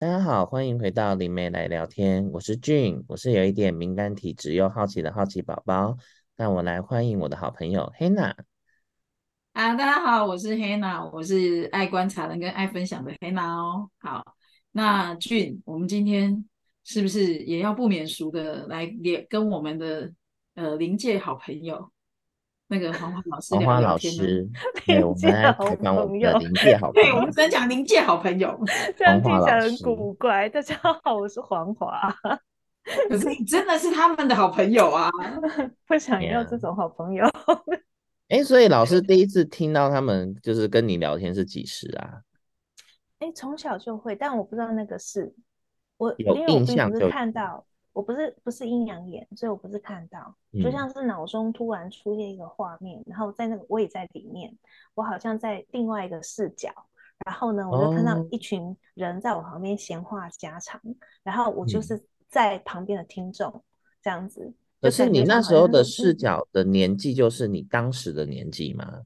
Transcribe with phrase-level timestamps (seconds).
[0.00, 2.26] 大家好，欢迎回到灵媒来聊天。
[2.32, 5.94] 我是俊我是有一点敏感体质又好奇的好奇宝宝。
[6.38, 8.34] 那我来欢迎我的好朋友 Hanna。
[9.52, 13.90] 啊，大家好，我是 Hanna，我是爱观察的跟爱分享的 Hanna 哦。
[13.98, 14.24] 好，
[14.72, 16.46] 那俊我们今天
[16.82, 20.10] 是不是也要不免俗的来连跟我们的
[20.54, 21.92] 呃灵界好朋友？
[22.70, 24.48] 那个黄华老师黄华老师，
[24.86, 27.10] 对，我们来采访我们的灵界好朋友。
[27.10, 28.56] 对，我们在讲灵界好朋友，
[28.96, 30.48] 这样听起来很古怪。
[30.48, 32.08] 大家好，我是黄华。
[33.08, 35.10] 可是你真的是他们的好朋友啊！
[35.88, 37.24] 不想要这种好朋友。
[38.28, 42.22] 哎、欸，所以老师第一次听到他们就是跟你聊天是几时啊？
[43.18, 45.34] 哎、欸，从小就会，但我不知道那个是
[45.96, 47.66] 我有印象就看到。
[48.00, 54.56] 我不是不是阴阳眼，所以我不是看到，就像是脑中突然出现一个画面，嗯，然后在那个我也在里面，
[54.94, 56.70] 我好像在另外一个视角，
[57.26, 63.62] 然后呢，我就看到一群人在我旁边闲话家常，哦，然后我就是在旁边的听众，嗯，
[64.00, 64.50] 这样子。
[64.80, 69.02] 可是你那时候的视角的年纪，就是你当时的年纪吗？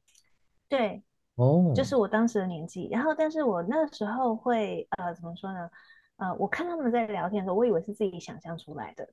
[0.69, 1.03] 对，
[1.35, 2.87] 哦，就是我当时的年纪。
[2.93, 5.69] 然后，但是我那时候会呃，怎么说呢？
[6.17, 9.09] 呃，我看他们在聊天的时候，我以为是自己想象出来的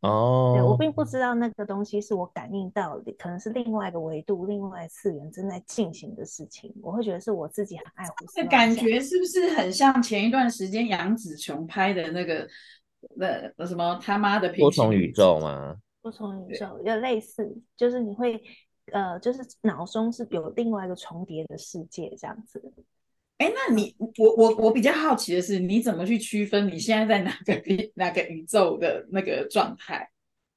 [0.00, 0.52] 哦。
[0.54, 6.74] 对，我并不知道那个东西是我感应到的，可能是另外一个维度、另外次元正在进行的事情。
[6.82, 8.48] 我会觉得是我自己很爱胡思乱想。
[8.48, 12.46] 感觉是不是很像前一段时间杨紫琼拍的那个
[13.16, 15.76] 那那什么他妈的多重宇宙吗？
[16.02, 18.38] 多重宇宙有类似，就是你会
[18.92, 22.62] 呃，就是脑中是有另外一个重叠的世界这样子。
[23.38, 27.52] 哎，那你我我我比较好奇的是，你怎么去区分你现在在哪个
[27.94, 30.08] 哪个宇宙的那个状态？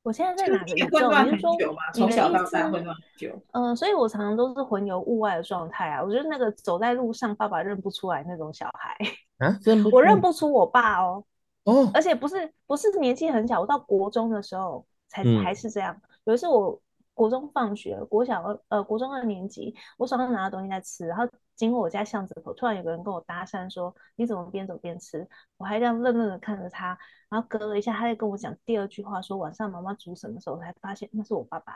[0.03, 0.87] 我现在在哪个宇宙？
[0.91, 1.79] 混乱很久吗？
[1.93, 3.29] 从小到大混乱很久。
[3.51, 6.03] 嗯、呃，所以我常常都是魂游物外的状态啊。
[6.03, 8.95] 我觉得那个走在路上，爸爸认不出来那种小孩
[9.39, 11.23] 啊， 认不，我认不出我爸哦。
[11.63, 15.99] 哦，而且不是不是年纪很小，我到国中的时候才、嗯、还是这样。
[16.25, 16.79] 有一次我
[17.15, 21.27] 国中放学，国小呃国中二年级，我手上拿的东西在吃，然后。
[21.57, 26.97] 经过我家巷子口，突然有个人跟我搭讪说：“你怎么边走边吃？”我还这样愣愣的看着他，
[27.29, 31.73] 然后隔了一下，他在跟我讲第二句话，说晚上妈妈煮什么时候，我才发现那是我爸爸。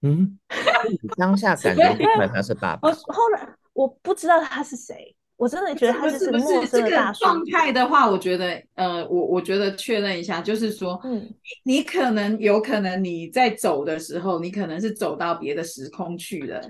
[0.00, 0.38] 嗯，
[1.16, 2.88] 当下感觉出来他是爸爸。
[2.88, 7.24] 我后来我不知道他是谁，我真的觉得他是陌生的大叔。
[7.24, 11.28] 状态的话，我觉得呃，我我觉得确认一下，就是说，嗯，
[11.64, 16.60] 你可能有可能你在走的时候，你可能是走到别的时空去了。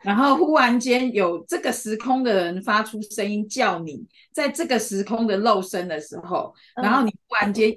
[0.00, 7.76] 然后忽然间有这个时空的人发出声音叫你，在这个时空的肉身的时候，嗯、然后你忽然间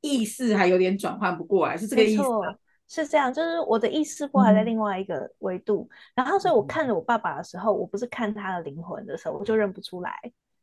[0.00, 2.54] 意识还有点转换不过来，是这个意思吗？
[2.88, 10.12] 是这样，就是我的意识波还在另外一个维度，嗯，然后所以我看着我爸爸的时候，我不是看他的灵魂的时候，我就认不出来，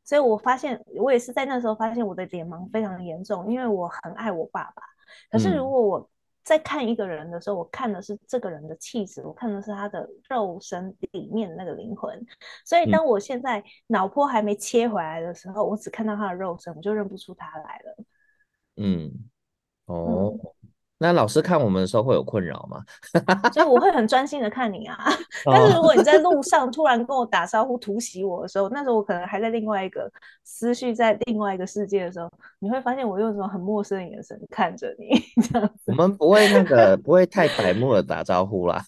[0.04, 4.81] 所以我发现我也是在那时候发现我的脸盲非常严重，因为我很爱我爸爸，
[5.30, 6.08] 可是如果我、嗯
[6.44, 12.24] 在看一个人的时候，我看的是这个人的气质，我看的是他的肉身里面的那个灵魂。
[12.66, 18.06] 所以当我现在脑波还没切回来的时候，嗯，我只看到他的肉身，我就认不出他来了。
[18.76, 19.12] 嗯，
[19.86, 20.31] 哦。
[20.31, 20.62] 嗯
[21.00, 22.81] 那老师看我们的时候会有困扰吗？
[23.52, 24.98] 所以我会很专心的看你啊。
[25.44, 30.09] 但是如果你在路 上突然跟我打招呼、突袭我的时候，那时候我可能还在另外一个
[30.46, 35.09] 思绪，在另外一个世界的时候，你会发现我用一种很陌生的眼神看着你。
[35.42, 38.81] 这样子，我们不会那个不会太白目的打招呼啦。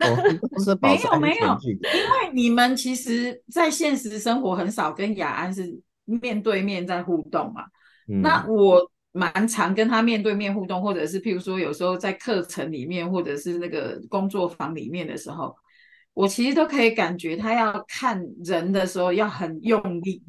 [0.00, 1.08] 我们都是保持。
[1.08, 7.64] 没有没有，因为你们其实，在现实生活很少跟雅安是面对面在互动嘛。
[8.08, 8.90] 嗯、那我。
[9.18, 15.56] 蛮常跟他面对面互动，或者是譬如说有时候在课程里面，或者是那个工作坊里面的时候，
[16.14, 20.22] 我其实都可以感觉他要看人的时候要很用力，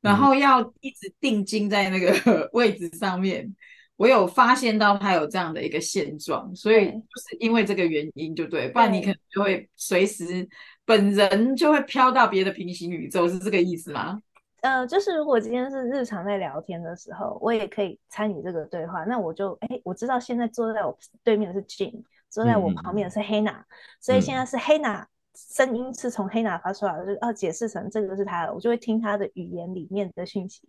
[0.00, 3.52] 然后要一直定睛在那个 位置上面。
[3.96, 10.46] 我有发现到他有这样的一个现状，所以就是因为这个原因，就对，不然你可能就会随时
[10.84, 14.20] 本人就会飘到别的平行宇宙，是这个意思吗？
[14.62, 19.04] 呃，就是如果今天是日常在聊天的时候，我也可以参与这个对话。
[19.04, 23.64] 那我就哎、欸，我知道现在坐在我对面的是 Gene，坐在我旁边的是 Hannah，、嗯、
[24.00, 25.04] 所以现在是 Hannah
[25.34, 30.62] 声音是从 Hannah 发出来的，就哦解释成这个是他的，我就会听他的语言里面的讯息。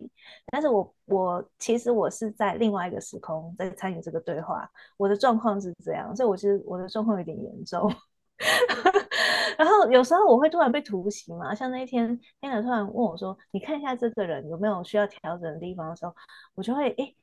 [0.52, 7.90] 但是我我其实我是在另外一个时空在参与这个对话，我的状况是这样，所以我其实我的状况有点严重。
[9.58, 16.14] 然后有时候我会突然被突袭嘛，像那一天，天哥突然问我说：“你看一下这个人有没有需要调整的地方的时候，
[16.54, 17.16] 我就会诶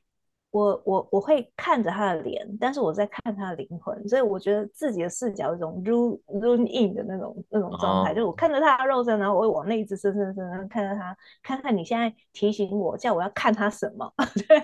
[0.50, 8.16] 我我我会看着他的脸，但是我在看他的灵魂，所以我觉得自己的视角有一种 run run in 的那种那种状态，oh.
[8.16, 14.10] 就是我看着他的肉身，然后我会往那一直伸伸伸伸看着他，看看你现在提醒我，叫我要看他什么，
[14.48, 14.56] 对。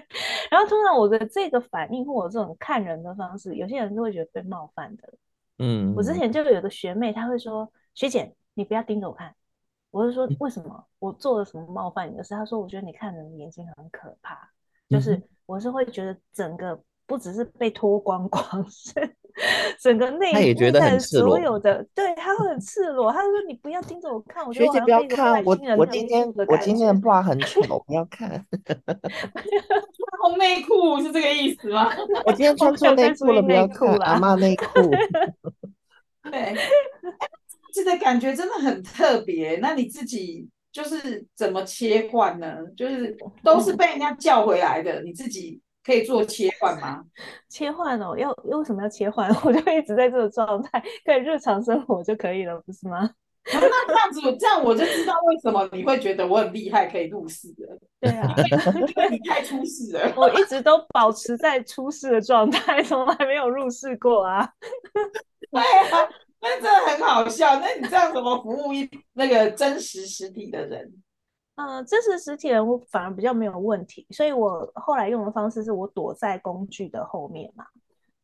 [0.50, 5.12] 然后通常我的这个反应或我这种看人的方式，有些人都会觉得被冒犯的。
[5.64, 9.32] 嗯，我之前就有个学妹，她会说：“学姐，你不要盯着我看。”
[9.92, 10.84] 我就说：“为什么？
[10.98, 14.36] 我做了什么冒犯你的事？”她说：“我觉得你看人的眼睛很可怕。”
[14.90, 16.76] 就是我是会觉得整个
[17.06, 18.92] 不只是被脱光光， 是
[19.80, 23.12] 整个内部在所有的，对，他会很赤裸。
[23.12, 28.44] 他说：“你不要盯着我看，我觉得我学姐不要看我，我今天我今天的褂很 丑，不要看。
[30.22, 31.90] ”红内裤是这个意思吗？
[32.24, 34.64] 我今天穿错内裤了，不要看阿妈内裤。
[36.32, 36.56] 对，
[37.73, 39.56] 这个感觉真的很特别。
[39.56, 40.49] 那你自己？
[40.73, 42.56] 就是怎么切换呢？
[42.75, 47.05] 就是都是被人家叫回来的，你自己可以做切换吗？
[47.50, 49.29] 切换哦，要为什么要切换？
[49.44, 53.11] 我就一直在这个状态，可以日常生活就可以了，不是吗？
[53.52, 57.78] 那这样子，这样我就知道为什么你会觉得我很厉害，可以入世了。
[58.00, 58.34] 对啊，
[58.88, 60.12] 因为你太出世了。
[60.16, 64.48] 我一直都保持在出世的状态，从来没有入世过啊。
[65.50, 66.08] 对啊。
[66.44, 67.60] 那真的很好笑。
[67.60, 70.92] 那你这样怎么服务一那个真实实体的人？
[71.54, 77.64] 嗯、呃，真实实体人我反而比较没有问题，所以我后来用的方式是我躲在工具的后面嘛。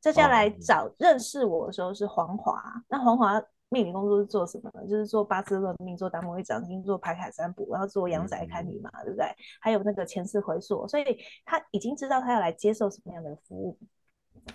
[0.00, 4.86] 接下来找、哦、认识我的时候是黄华，那黄华命理工作是做什么呢？
[4.88, 9.26] 就是做八字论命、做达摩一掌经、做排卡占卜，然后做阳宅看你嘛，嗯、对不对？
[9.60, 13.78] 还有那个前世回溯，所以他已经知道他要来接受什么样的服务。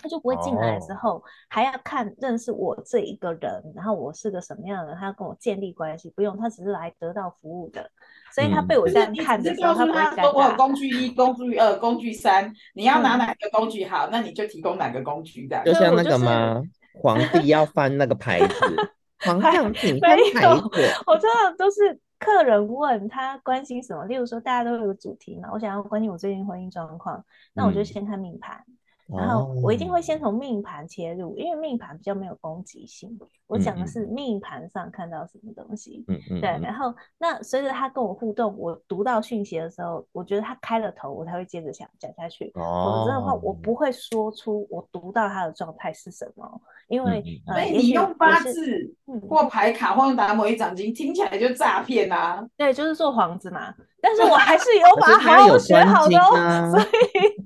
[0.01, 1.21] 他就不会进来之后、oh.
[1.50, 7.88] 还要看认识我这一个人，然后我是个什么样的人，他要跟我建立关系，不用，他只是来得到服务的，
[8.33, 10.36] 所以他被我这样看的时候，嗯、他不会尴尬。
[10.36, 15.62] 我有工具一、工具二、工具三，你要拿哪个工具好，嗯、那你就提供哪个工具的。
[15.63, 16.56] 就像那个吗？
[16.56, 16.69] 就是、
[17.00, 18.48] 皇帝要翻那个牌子，
[19.25, 20.60] 皇上请翻牌子。
[21.08, 27.24] 我真的都是客人问他关心什么，例如说大家都有个主题嘛，我想要关心我最近婚姻状况，
[27.54, 28.56] 那我就先看命盘。
[28.68, 28.74] 嗯
[29.16, 33.20] 然后我一定会先从命盘切入，因为命盘比较没有攻击性。
[33.54, 36.50] 我讲的是命盘上看到什么东西，嗯嗯，对。
[36.60, 42.52] 然后那随着他跟我互动，我读到讯息的时候，我觉得他开了头，我才会接着想讲下去。
[42.56, 48.92] 否则的话，我不会说出我读到他的状态是什么，因为所以你用八字
[49.30, 52.44] 或牌卡或用达摩一掌经，听起来就诈骗啊。
[52.58, 53.72] 对，就是做幌子嘛。
[54.02, 57.44] 但是我还是有把它好好学好的哦，所以。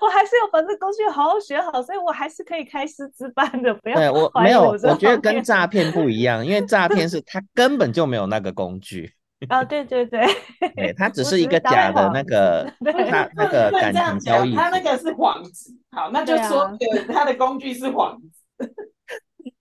[0.00, 3.74] 我还是有把这工具好好学好，所以我还是可以开师资班的。
[3.74, 9.12] 不要我没有，我觉得跟诈骗不一样，因为诈骗是他根本就没有那个工具。
[9.48, 10.26] 啊、 哦，对对对，
[10.74, 12.70] 对，他只是一个假的那个
[13.08, 15.72] 他那个感情交易，他那个是幌子。
[15.90, 16.76] 好，那就说
[17.12, 18.28] 他的工具是幌子。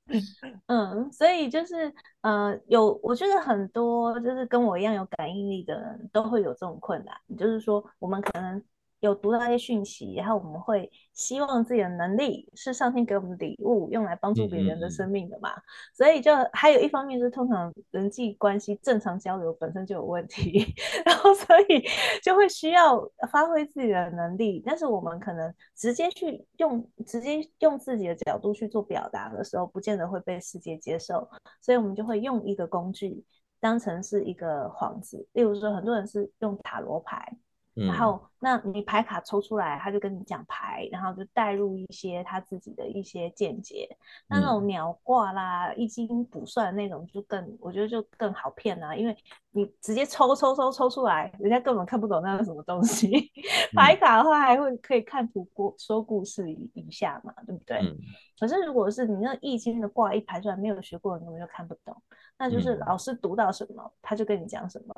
[0.68, 8.64] 嗯，所以就是呃，有我觉得很多就是跟我一样有感应力的人都会有这种困难，就是说我们可能。
[9.02, 15.52] 有读到一些讯息，然后我们会希望自己的能力是上天给我们的礼物，用来帮助别人的生命的嘛。
[15.52, 15.64] 嗯嗯，
[15.94, 20.66] 所以就还有一方面是，通常人际关系正常交流本身就有问题，
[21.06, 21.86] 然后所以
[22.24, 23.00] 就会需要
[23.32, 24.64] 发挥自己的能力。
[24.66, 31.28] 但是我们可能直接去用，直接用自己的角度去做表达的时候，不见得会被世界接受。
[31.62, 33.24] 所以我们就会用一个工具
[33.60, 37.38] 当成是一个幌子，例如说，很多人是用塔罗牌。
[37.76, 43.90] 然后，那你牌卡抽出来，他就跟你讲牌，然后就带入一些他自己的一些见解。
[44.28, 49.14] 那那种鸟卦啦、易经卜算的那种，就更我觉得就更好骗啊，因为
[49.52, 53.30] 你直接抽抽抽抽出来，人家根本看不懂那是什么东西。
[53.76, 57.78] 牌卡的话，还会可以看图过说故事一一下嘛，对不对？
[57.80, 57.98] 嗯、
[58.40, 61.94] 可是如果是你那易经的卦一排出来，没有学过的，根本就看不懂。
[62.38, 64.96] 那就是老师读到什么，他就跟你讲什么。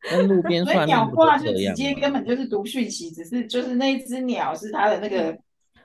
[0.00, 5.36] 跟路边算命鸟卦就直接根本就是读讯息，只是就是那只鸟是它的那个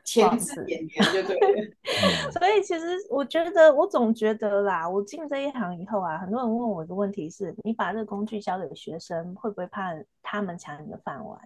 [0.04, 2.32] 前置演员，就对了。
[2.32, 11.40] 所以其实我觉得，我总觉得啦，我进这一行以后啊，很多人问我一个问题是：你把这个工具交给学生，会不会怕他们抢你的饭碗？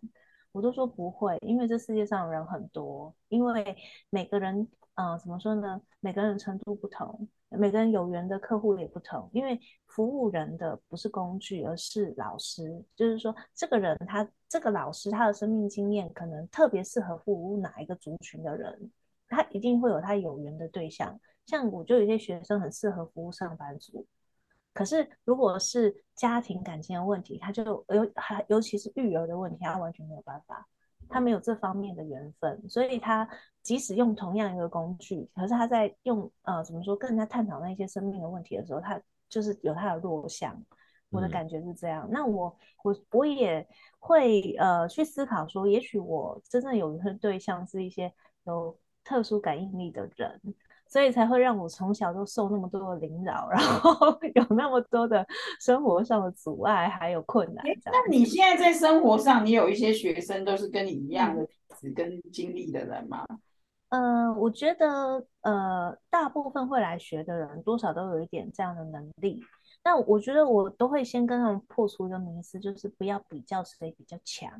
[0.52, 3.76] 我都说不会，因为这世界上人很多，因为
[4.10, 4.68] 每个人，嗯、
[5.00, 5.82] 呃，怎么说呢？
[6.02, 7.26] 每个人程度不同。
[7.48, 12.84] 每个人有缘的客户也不同，因为服务人的不是工具，而是老师。
[12.98, 18.92] 就是说，这个人他这个老师他的生命经验可能特别适合服务哪一个族群的人，
[19.30, 21.18] 他一定会有他有缘的对象。
[21.46, 24.06] 像我就有些学生很适合服务上班族，
[24.74, 30.68] 可是如果是家庭感情的问题，他就尤还尤其是育儿的问题，他完全没有办法。
[31.10, 33.28] 他没有这方面的缘分，所以他
[33.62, 40.56] 即使用同样一个工具，可是他在用呃怎么说跟人家探讨那些生命的问题的时候，他就是有他的弱项。
[41.12, 42.08] 我的感觉是这样。
[42.08, 48.14] 嗯、那我我我也会呃去思考说，也许我真正有的对象是一些
[48.44, 50.40] 有特殊感应力的人。
[50.90, 53.92] 所以才会让我从小都受那么多的凌扰，然后
[54.34, 55.26] 有那么多的
[55.60, 57.64] 生活上的阻碍，还有困难。
[57.86, 63.24] 那你现在在生活上，你有一些学生都是跟你一样的体质跟经历的人吗？
[63.90, 69.42] 嗯、呃，我觉得呃，大部分会来学的人，多少都有一点这样的能力。
[69.82, 74.52] 但我觉得我都会先跟他们破除一个迷思，就是不要比较谁比较强。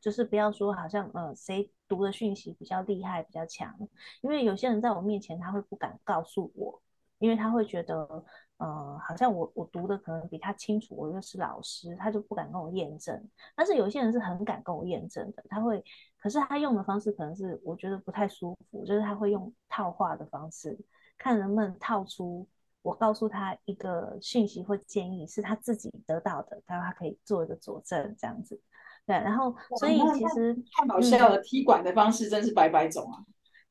[0.00, 3.74] 就是不要说好像呃谁读的讯息比较厉害比较强，
[4.20, 6.80] 因为有些人在我面前他会不敢告诉我，
[7.18, 8.24] 因为他会觉得
[8.58, 13.28] 呃好像我我读的可能比他清楚，我又是老师，他就不敢跟我验证。
[13.56, 15.82] 但是有些人是很敢跟我验证的，他会，
[16.18, 20.78] 可是他用的方式可能是我觉得不太舒服，就是他会用套话的方式，
[21.16, 22.46] 看能不能套出
[22.82, 28.60] 我告诉他一个讯息或建议是他自己得到的，然后他可以做一个佐证这样子。
[29.08, 33.24] 对，然后所以其实太搞笑了，踢馆的方式真是百百种啊。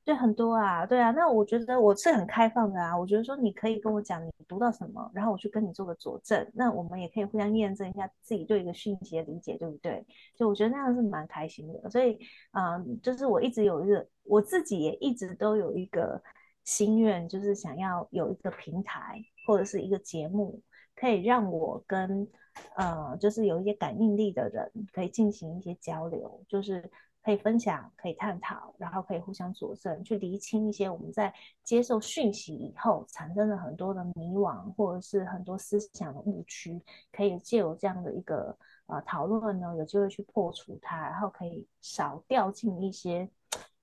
[0.03, 1.11] 对，很多啊，对啊。
[1.11, 2.97] 那我觉得我是很开放的啊。
[2.97, 6.49] 我觉得说你可以跟我讲你读到什么，然后我去跟你做个佐证。
[6.55, 10.03] 那我们也可以互相验证一下自己对一个讯息的理解，对不对？
[10.35, 11.89] 就我觉得那样是蛮开心的。
[11.89, 12.17] 所以，
[12.53, 16.19] 嗯，就是我一直有一个，我自己也一直都有一个
[16.63, 20.59] 心愿，就是想要有一个平台或者是一个节目，
[20.97, 22.27] 可以让我跟。
[22.75, 26.89] 呃，就是有一些感应力的人可以进行一些交流，就是
[27.23, 31.31] 可以分享、可以探讨，然后可以互相佐证，去厘清一些我们在
[31.63, 43.29] 接受讯息以后产生了很多的迷惘，或者是很多思想的误区，可以借由这样的一个呃讨论呢，有机会去破除它，然后可以少掉进一些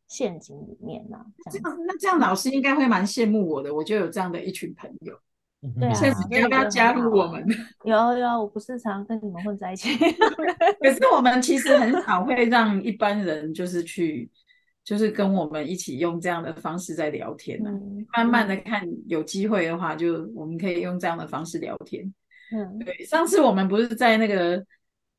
[0.08, 1.24] 陷阱里面呢。
[1.48, 5.16] 这样，那这样老师应该会蛮羡慕我的，我就有这样的一群朋友。
[5.80, 5.94] 对啊，
[6.28, 7.42] 你要不要加入我们？
[7.84, 9.96] 有有，有，我不是常跟你们混在一起。
[10.80, 14.30] 可是我们其实很少会让一般人就是去，
[14.84, 18.06] 就是跟我们一起用这样的方式在聊天呢、啊嗯。
[18.12, 22.12] 慢慢的看，有机会的话，就我们可以用这样的方式聊天。
[22.54, 23.02] 嗯，对。
[23.06, 24.62] 上次我们不是在那个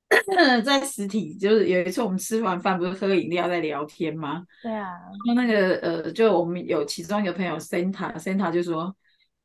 [0.64, 4.44] 在实体，就是有一次我们吃完饭不是喝饮料在聊天吗？
[4.62, 4.92] 对啊。
[5.26, 8.96] 然后那个呃，就我们有其中一个朋友 Santa，Santa 就说。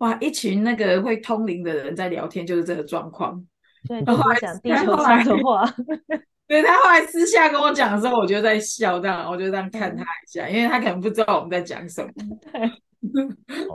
[0.01, 3.43] 哇，一群那个会通灵的人在聊天，就是这个状况。
[3.89, 5.65] 对，然后讲地球上的话。
[6.49, 12.11] 对，他后来私下跟我讲的时候，我就在笑，这样我就这样看他一下，因为他可能不知道我们在讲什么。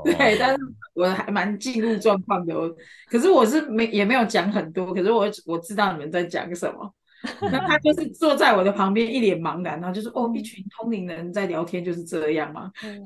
[0.04, 0.58] 对， 对，但是
[0.94, 2.54] 我还蛮进入状况的。
[2.60, 2.70] 我
[3.10, 6.94] 可是我是没也没有讲很多，可是我我知道你们在讲什么。
[7.42, 13.02] 那他就是坐在我的旁边，一脸茫然，然后就是：“哦，一群通灵的人在聊天，就是这样吗？”嗯。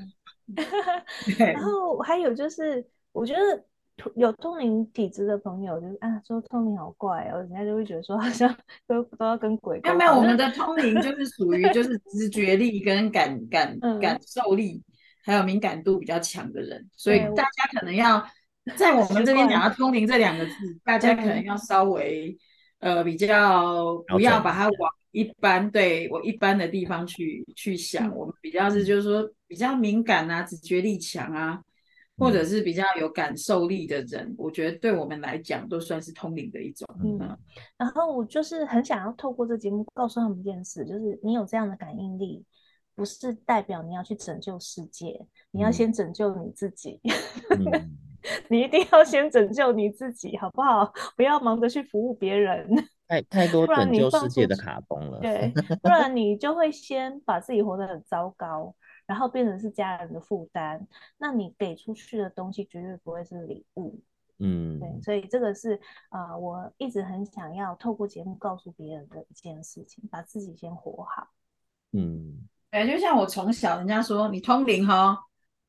[1.38, 2.84] 然后还有就是。
[3.12, 3.64] 我觉得
[4.16, 8.48] 有通灵体质的朋友，就是啊，说通灵好怪哦，人家就会觉得说好像
[8.88, 9.80] 都都要跟鬼。
[9.82, 14.82] 没有没有，我们的通灵就是属于就是直觉力跟感感 感受力，
[15.22, 18.24] 还有敏感度比较强的人，所以大家可能要
[18.76, 20.52] 在我们这边讲到通灵这两个字，
[20.82, 22.34] 大家可能要稍微
[22.78, 31.60] 呃比较不要把它往一般对我一般的地方去去想，我们比较是就是说比较敏感啊，直觉力强啊。
[32.20, 36.86] 或者是比较有感受力的人，嗯，我觉得对我们来讲都算是通灵的一种。
[37.02, 37.18] 嗯，
[37.76, 42.44] 然后我就是很想要透过这节目告诉他们一件事，就是你有这样的感应力，
[42.94, 47.00] 不是代表你要去拯救世界，嗯，你要先拯救你自己。
[47.48, 47.96] 嗯、
[48.50, 50.92] 你一定要先拯救你自己，好不好？
[51.16, 52.68] 不要忙着去服务别人。
[53.10, 58.72] 太太多拯救世界的卡崩了，对，不然你就会先把自己活得很糟糕。
[59.10, 60.86] 然后变成是家人的负担，
[61.18, 64.00] 那你给出去的东西绝对不会是礼物，
[64.38, 65.74] 嗯，对，所以这个是
[66.10, 71.26] 啊、呃，我一直很想要透过节目告诉别人的一件事情，把自己先活好，
[71.90, 75.18] 嗯，哎，就像我从小人家说你通灵哈，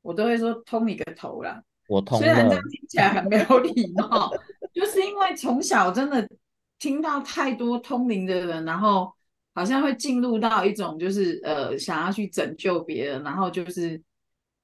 [0.03, 4.29] 我都会说通你个头啦，我通，虽然这样听起来很没有礼貌，
[4.71, 6.29] 就是因为从小真的
[6.77, 9.12] 听到太多通灵的人，然后。
[9.53, 14.01] 好像会进入到一种就是呃想要去拯救别人，然后就是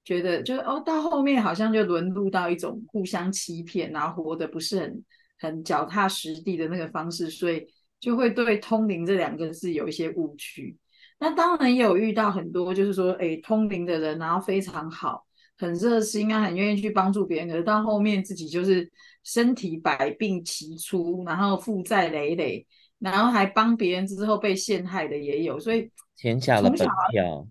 [0.05, 5.03] 觉得就哦到后面好像就沦入到一种互相欺骗，然后活得不是很
[5.39, 7.67] 很脚踏实地的那个方式，所以
[7.99, 10.77] 就会对通灵这两个字有一些误区。
[11.19, 15.25] 那当然也有遇到很多就是说诶通灵的人，然后非常好，
[15.57, 18.89] 很热心啊，很愿意去帮助别人，可是到后面自己就是
[19.23, 22.65] 身体百病齐出，然后负债累累。
[22.99, 26.77] 然后还帮别人之后被陷害的也有，所以天下的本
[27.11, 27.47] 票。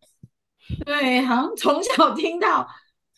[0.84, 2.66] 对，好像从小听到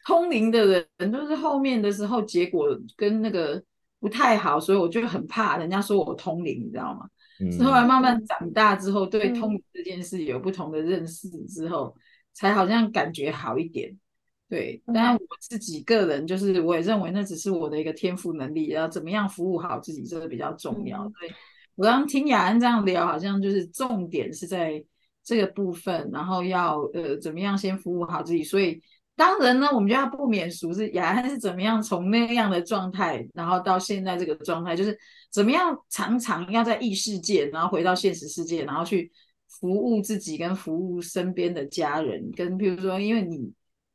[0.06, 3.62] 通灵的人，都是后面的时候结果跟那个
[4.00, 7.08] 不太好，所以我就很怕人家说我通灵，你知道吗？
[7.40, 7.50] 嗯。
[7.50, 12.00] 是后来慢慢长大之后，对通灵这件事有不同的认识之后，嗯，
[12.34, 13.96] 才好像感觉好一点。
[14.48, 21.04] 对，当然我自己个人就是，我也认为那只是我的一个天赋能力，然后怎么样服务好自己，这个比较重要。
[21.04, 21.30] 嗯，对，
[21.78, 24.84] 我刚刚听雅安这样聊，好像就是重点是在
[25.22, 28.42] 这个部分，然后要呃怎么样先服务好自己。
[28.42, 28.82] 所以
[29.14, 34.98] 当然呢，我们就要不免俗是雅安是怎么样从那样的状态，然后到现在这个状态，就是
[35.30, 39.12] 怎么样常常要在异世界，然后回到现实世界，然后去
[39.46, 43.52] 服务自己跟服务身边的家人，跟比如说因为你。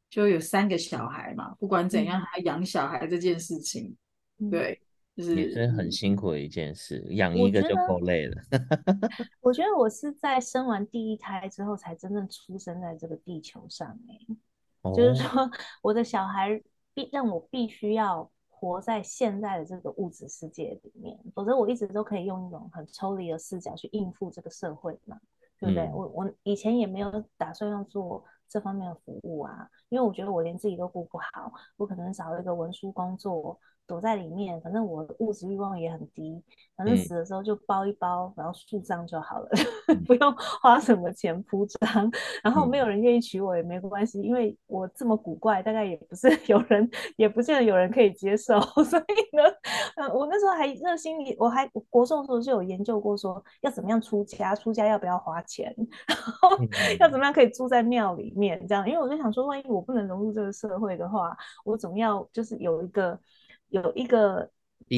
[0.10, 3.96] 就有三个小孩嘛，不管怎样，他养小孩这件事情，
[4.38, 4.80] 嗯、对，
[5.16, 8.42] 就是也是很辛苦的一件事，养一个就够累了。
[9.42, 14.28] 我觉 得我是在生完第一胎之后，才真正出生在这个地球上诶、
[14.82, 15.50] 哦，就是说，
[15.84, 16.62] 我的小孩
[16.94, 25.20] 必让我必须要活在现在的这个物质世界里面，否则我一直都可以用一种很抽离的视角去应付这个社会嘛，
[25.60, 25.84] 对不对？
[25.84, 28.24] 嗯、我我以前也没有打算要做。
[28.50, 33.60] 这方面的服务啊，因为我觉得我连自己都顾不好，我可能找一个文书工作。
[33.86, 36.42] 躲在里面，反正我的物质欲望也很低，
[36.76, 39.50] 反正死的时候就包一包，嗯、然后树葬就好了，
[39.90, 42.12] 嗯、不用花什么钱铺张，
[42.42, 49.44] 然后没有人愿意娶我也没关系，因为我这么古怪，大概也不是 有人，也不见得有人可以接受， 所以呢，
[49.98, 55.76] 嗯，我那时候还热心里，我还国中的时候就有研究过，说要怎么样出家，出家要不要花钱，
[56.08, 56.58] 然后
[57.00, 61.36] 要怎么样可以住在庙里面这样，因为我就想说，万一我不能融入这个社会的话，
[61.66, 63.20] 我总要就是有一个。
[63.74, 64.48] 有一个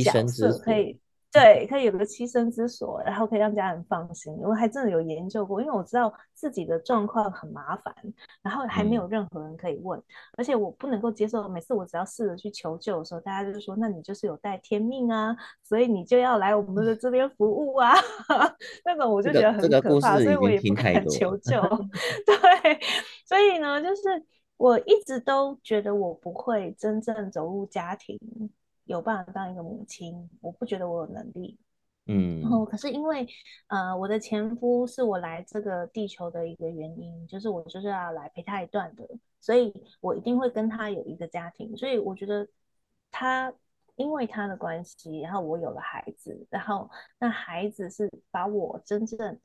[0.03, 1.00] 角色可以，
[1.32, 4.34] 对，可以有个栖身之所，然后可以让家人放心。
[4.41, 7.94] 我还真的有研究过，因为我知道自己的状况很麻烦，
[8.41, 10.03] 然后还没有任何人可以问，嗯、
[10.38, 11.48] 而且我不能够接受。
[11.48, 17.94] 每次我只要试着去求救的时候，大家就说：“那你就是有带天命啊，所以你就要来我们的这边服务啊。
[18.29, 21.62] 嗯 ”那种我就觉得很可怕，这个、所以我也不敢求救。
[22.28, 22.80] 对，
[23.26, 24.02] 所以呢，就是
[24.58, 28.17] 我一直都觉得我不会真正走入家庭。
[28.86, 31.60] 有办法当一个母亲，我不觉得我有能力，
[32.08, 33.28] 嗯，然后可是因为，
[33.67, 39.08] 呃，我的前夫是我来这个地球的一个原因，就是我就是要来陪他一段的，
[39.39, 42.48] 所以我一定会跟他有一个家庭，所以我觉得
[43.12, 43.54] 他
[43.95, 49.39] 因为他的关系，然后我有了孩子，然后那孩子是把我真正。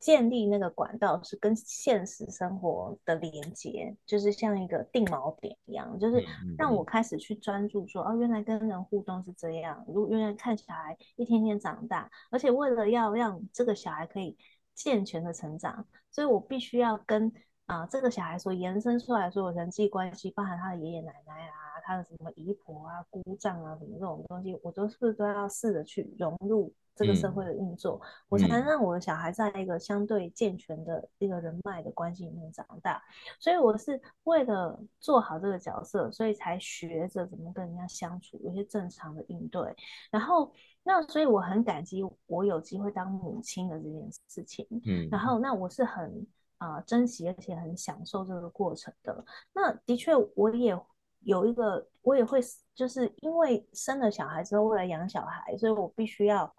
[0.00, 6.24] 建立那个管道是跟现实生活的连接，就是像一个定锚点一样，就是
[6.56, 9.84] 让我开始去专注说，哦，原来跟人互动是这样。
[9.86, 14.38] 如果原来看小孩一天天长大，而且为了要让这个小孩可以
[14.74, 17.30] 健全的成长，所以我必须要跟
[17.66, 26.72] 啊、呃、这个小孩所延伸出来说人际关系，包含他的爷爷奶奶啊，他的什么姨婆啊、姑丈啊什么这种东西，我都是都要试着去融入。
[27.00, 33.02] 这个社会的运作，嗯，我才能让我的小孩在一个相对健全的一个人脉的关系里面长大。
[33.38, 39.74] 所以我是为了做好这个角色，所以才学着怎么跟人家相处，有些正常的应对。
[40.10, 44.66] 然后，那所以我很感激我有机会当母亲的这件事情。
[44.84, 46.26] 嗯，然后那我是很
[46.58, 49.24] 啊、呃、珍惜而且很享受这个过程的。
[49.54, 50.78] 那的确，我也
[51.20, 52.40] 有一个，我也会
[52.74, 56.54] 就是因为生了小孩之后，为了养小孩，所以我必须要。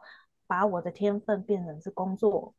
[0.51, 2.53] 把我的天分变成是工作，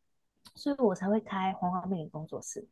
[0.55, 2.67] 所以我才会开黄花美女工作室。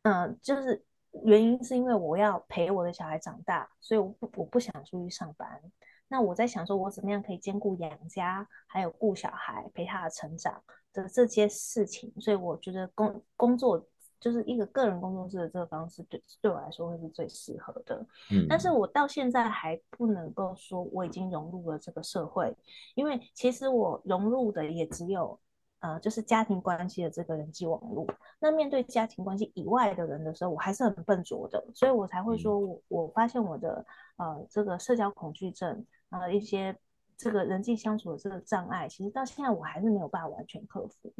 [0.00, 0.82] 嗯，就是
[1.24, 5.60] 原因是因为我要陪我的小孩长大，所以我不我不想出去上班。
[6.08, 10.62] 那我在想说，我怎么样可以兼顾养家，还有顾小孩，陪他的成长
[10.94, 12.10] 的这些事情。
[12.18, 13.86] 所以我觉得工工作。
[14.26, 18.04] 就是一个个人工作室的这个方式对，对对我来说会是最适合的。
[18.32, 22.52] 嗯，但是我到现在还不能够说我已经融入了这个社会，
[22.96, 25.38] 因为其实我融入的也只有
[25.78, 28.04] 呃，就是家庭关系的这个人际网络。
[28.40, 33.86] 那面对家庭关系以外的人的时候，我还是很笨拙的，所以我才会说我我发现我的
[34.16, 36.76] 呃这个社交恐惧症啊、呃，一些
[37.16, 41.12] 这个人际相处的这个障碍，其实到现在我还是没有办法完全克服。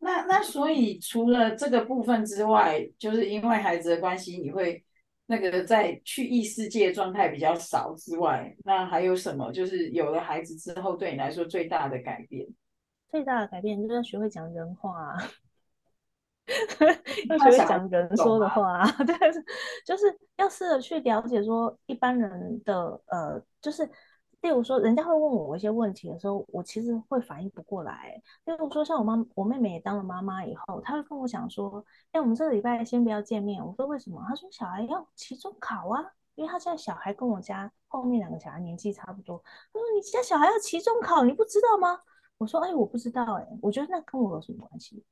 [0.00, 4.84] 那那所以除了这个部分之外，就是因为孩子的关系，你会
[5.26, 9.50] 那个在去异世界状态比较少之外，那还有什么？
[9.52, 12.46] 就是有了孩子之后，对你来说最大的改变？
[13.10, 15.16] 最大的改变就是要学会讲人话，
[17.28, 19.14] 要学会讲人说的话， 对，
[19.84, 20.04] 就是
[20.36, 23.88] 要试着去了解说一般人的呃，就是
[24.40, 28.22] 例如说，人家会问我一些问题的时候，我其实会反应不过来。
[28.44, 36.04] 例如说，像我妈，我妹妹也当了妈妈以后，她会跟我讲说：“哎，我们这个礼拜先不要见面。”我说：“为什么？”她说：“小孩要期中考啊，
[36.36, 39.42] 因为她现在小孩跟我家后面两个小孩年纪差不多。”
[39.74, 42.00] 她说：“你家小孩要期中考，你不知道吗？”
[42.38, 43.24] 我说：“哎，我不知道。
[43.34, 45.02] 哎，我觉得那跟我有什么关系？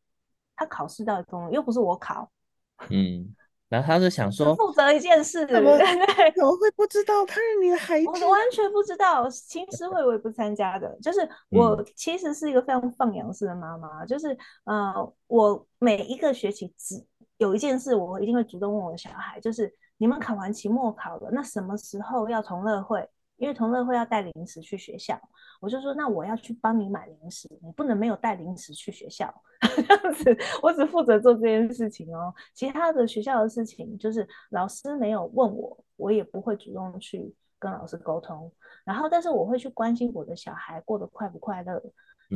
[0.54, 2.30] 他考试到底跟我又不是我考。
[2.90, 3.34] ”嗯。
[3.68, 6.32] 然后他就想说，负责一件事，对 不对？
[6.36, 8.06] 怎么会不知道他是你的孩子？
[8.06, 10.96] 我完全不知道，青师会我也不参加的。
[11.02, 17.04] 就是 我其实是一个非常放养式的妈妈，就是呃，我每一个学期只
[17.38, 23.08] 有一件事，我一定会主动问我的小孩，就是你们考完期末考了，那什么时候要同乐会？
[23.36, 25.20] 因为同乐会要带零食去学校，
[25.60, 29.32] 我就说那我要去帮你买零食，你不能没有带零食去学校。
[29.60, 32.32] 这样子，我只负责做这件事情哦。
[32.52, 38.52] 其他的学校的事情，就是老师没有问我，我也不会主动去跟老师沟通。
[38.84, 41.82] 然后，但是我会去关心我的小孩过得快不快乐，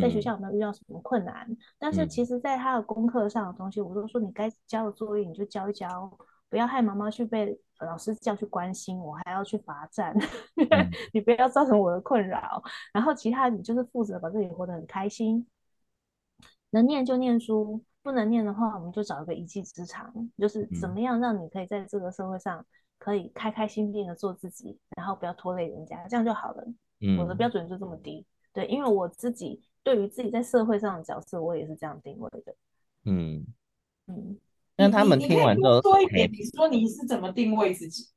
[0.00, 1.46] 在学校有没有遇到什么困难。
[1.48, 6.10] 嗯、但是，其实在他的功课上的东西，我都说你该交的作业你就交一交，
[6.50, 7.58] 不要害妈妈去被。
[7.82, 12.62] 老师叫去关心我，还要去罚站，嗯、 你不要造成我的困扰。
[12.92, 15.46] 然后其他你就是负责把自己活得很开心，
[16.68, 22.62] 能念就念书，不能念的话，我们就找一个一技之长，就是怎么样让你可以在这个社会上
[22.98, 26.62] 可以开开心心的做自己，然后不要拖累人家，这样就好了。
[27.00, 32.54] 嗯、我的标准就这么低，对，因为我自己对于自己在社会上的角色，我也是这样定位的。
[33.06, 33.46] 嗯
[34.06, 34.38] 嗯。
[34.80, 38.08] 那他们听完之后，多一点，你说你是怎么定位自己？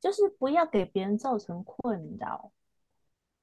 [0.00, 2.50] 就是不要给别人造成困扰，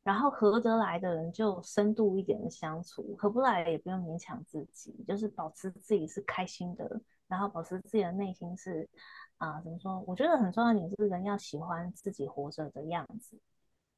[0.04, 8.90] 然后合得来的人就深度一点的相处，合不来也不用勉强自己，就是保持自己是开心的，然后保持自己的内心是
[9.38, 10.04] 啊、呃，怎么说？
[10.08, 13.38] 我觉得很重要一点是人要喜欢自己活着的样子，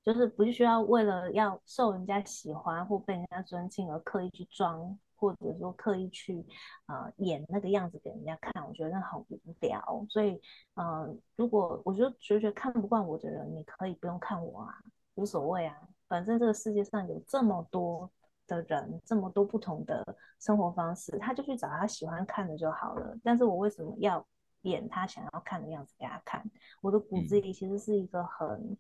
[0.04, 5.00] 就是不需要为了要受人家喜欢或被人家尊敬而刻意去装。
[5.22, 6.44] 或者说刻意去
[6.88, 10.04] 呃演那个样子给人家看，我觉得那很无聊。
[10.10, 10.42] 所以
[10.74, 14.74] 呃，如果我觉得觉得看不惯我的人，你可以不用看我啊，
[15.14, 15.78] 无所谓啊。
[16.08, 18.10] 反正这个世界上有这么多
[18.48, 20.04] 的人，这么多不同的
[20.40, 23.16] 生活方式，他就去找他喜欢看的就好了。
[23.24, 24.26] 但是我为什么要
[24.64, 26.44] 演他想要看的样子给他看？
[26.82, 28.78] 我的骨子里其实是一个很，嗯、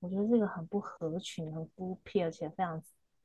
[0.00, 2.82] 我觉得这个很不合群、很孤僻，而且非常。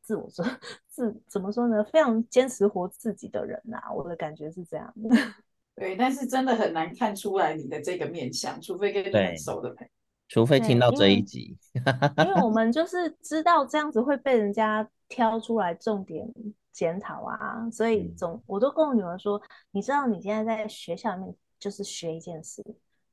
[0.10, 0.44] 自我说
[0.90, 1.84] 自怎么说呢？
[1.84, 5.16] 非常坚持活自己的人呐、啊，我的感觉是这样的。
[5.78, 9.92] 对，但是真的很难看出来你的这个面相，除非跟你很熟的朋友，
[10.28, 11.84] 除非听到这一集，因，
[12.26, 16.28] 因为我 们就是知道这样子会被人家挑出来重点
[16.72, 22.66] 检讨啊，所以总我都跟我女儿说，你知道你现在在学校里面就是学一件事，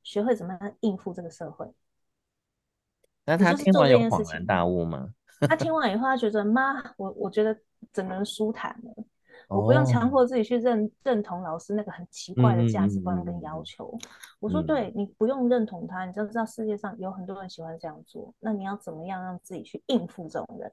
[0.03, 1.71] 学会怎么样应付这个社会。
[3.27, 5.11] 那他听完有恍然大悟吗？
[5.41, 7.57] 他听完以后，他觉得妈，我我觉得
[7.93, 9.05] 整个人舒坦了，
[9.49, 13.97] 哦、我不用强迫自己去认认同老师那个很奇怪的价值观跟要求。
[14.03, 14.09] 嗯、
[14.41, 18.35] 我说，对，你不用认同他，你就知道世界上有很多人喜欢这样做。
[18.41, 20.73] 那你要怎么样让自己去应付这种人？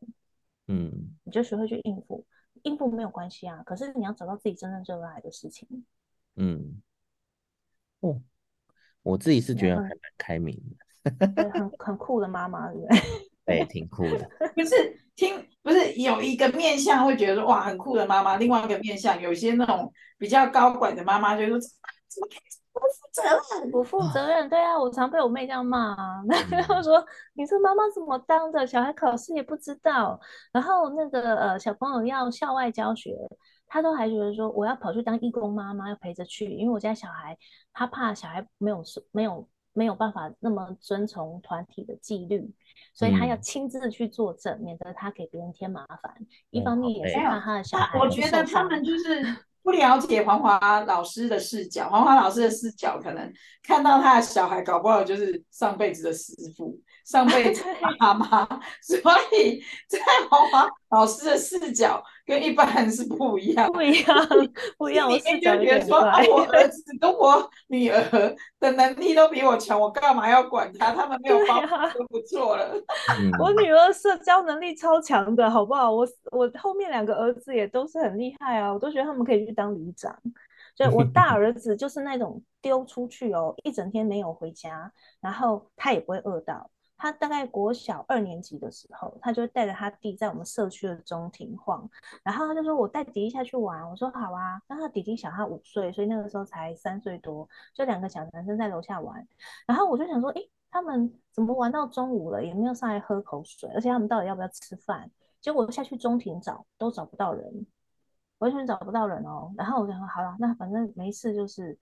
[0.67, 2.25] 嗯，你就学会去应付，
[2.61, 3.61] 应付没有关系啊。
[3.65, 5.67] 可是你要找到自己真正热爱的事情。
[6.35, 6.81] 嗯，
[7.99, 8.21] 哦，
[9.01, 10.57] 我自己是觉得还蛮开明
[11.03, 12.97] 的，很很酷的妈妈，对不对？
[13.45, 14.29] 对，挺酷的。
[14.55, 21.69] 不是听，不是有一个面相会觉得说哇，很酷的妈妈，另外一个面相，有些那种比较高管的妈妈就说怎
[22.21, 22.39] 么可以
[22.71, 23.23] 不负责
[23.59, 23.71] 任？
[23.71, 26.23] 不负责任，对啊，我常被我妹这样骂啊。
[26.49, 28.65] 然后说你这妈妈怎么当的？
[28.65, 30.19] 小孩考试也不知道，
[30.51, 33.13] 然后那个呃小朋友要校外教学，
[33.67, 37.37] 他都还觉得说我要跑去当义工妈妈，要陪着去，因为我家小孩
[37.73, 42.51] 他怕小孩没有没有没有办法那么遵从团体的纪律。
[42.93, 46.13] 所以他要亲自去作证，嗯、免得他给别人添麻烦。
[46.19, 47.99] 嗯、一方面也是怕他的小孩。
[47.99, 49.25] 我觉得他们就是
[49.63, 51.89] 不了解黄华老师的视角。
[51.89, 58.45] 黄华老师的视角可能看到他的小孩，搞不好就是上辈子的师父，上辈子 的妈妈。
[58.81, 58.97] 所
[59.37, 62.03] 以在黄华老师的视角。
[62.25, 64.15] 跟一般人是不一样，不一样，
[64.77, 65.11] 不一样。
[65.11, 68.01] 我是觉得说，啊，我 儿子跟我女儿
[68.61, 70.93] 的能力都比我强，我干嘛要管他？
[70.93, 71.59] 他们没有帮
[71.91, 72.73] 助就不错了。
[73.41, 75.91] 我女儿社交能力超强的，好不好？
[75.91, 80.17] 我我后面两个儿子也都是很厉害啊，我都觉得他们可以去当里长。
[80.77, 84.89] 所以我 大儿子就是那种丢出去哦，一整天没有回家，
[85.19, 86.69] 然后他也不会饿到。
[87.03, 91.85] 他大概国小二年级的时候，他就带着他弟在我们社区的中庭晃，
[92.23, 99.27] 然后他就说：“我带弟弟下去玩。”我说：“好啊。”那他弟弟小他五岁，所以那个时候才三岁多，就两个小男生在楼下玩。
[99.67, 103.69] 然后我就想说：“诶，他们怎么玩到中午了，也没有上来喝口水？
[103.75, 105.11] 而且他们到底要不要吃饭？”
[105.41, 107.67] 结果下去中庭找，都找不到人，
[108.37, 109.53] 完全找不到人哦。
[109.57, 111.77] 然后我就说：“好了，那反正没事，就是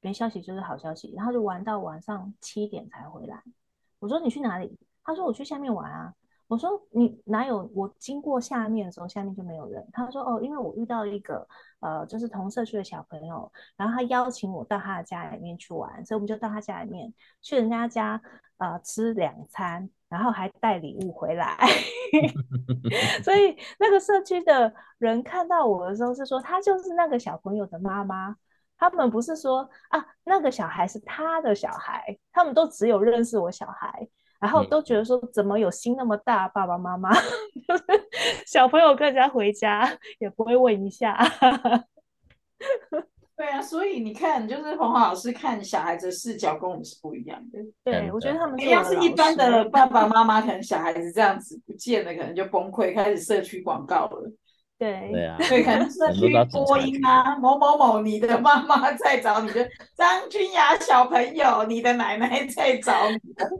[0.00, 3.42] 没消息就是好消息。”然后就玩到晚上七点才回来。
[4.04, 4.70] 我说你去哪里？
[5.02, 6.12] 他说我去下面玩啊。
[6.46, 7.68] 我说你哪有？
[7.74, 9.82] 我经过下面的时候，下面就没有人。
[9.94, 11.48] 他说哦，因为我遇到一个
[11.80, 18.20] 呃，就是同社区的小朋友，然后他邀请我到他的家里面去玩，所以我们就到他家里面去人家家
[18.58, 21.56] 呃吃两餐，然后还带礼物回来。
[23.24, 28.36] 所以那个社区的人看到我的时候是说，他就是那个小朋友的妈妈。
[28.76, 34.06] 他们不是说啊，那个小孩是他的小孩，他们都只有认识我小孩，
[34.40, 37.10] 然后都觉得说怎么有心那么大，爸爸妈妈
[38.46, 41.18] 小朋友跟人家回家也不会问一下。
[43.36, 47.58] 对啊，所以你看，就是黄华老师看小孩子的视角跟我们是不一样的。
[47.82, 54.30] 对，我觉得他们要是一般的爸爸妈妈，可能小孩子这样子不见了，可能就崩溃，开始社区广告了。
[54.84, 63.16] 对对啊，对，可能是去播音啊，某某某，你的妈妈在找你的张君雅小朋友，你的奶奶在找你。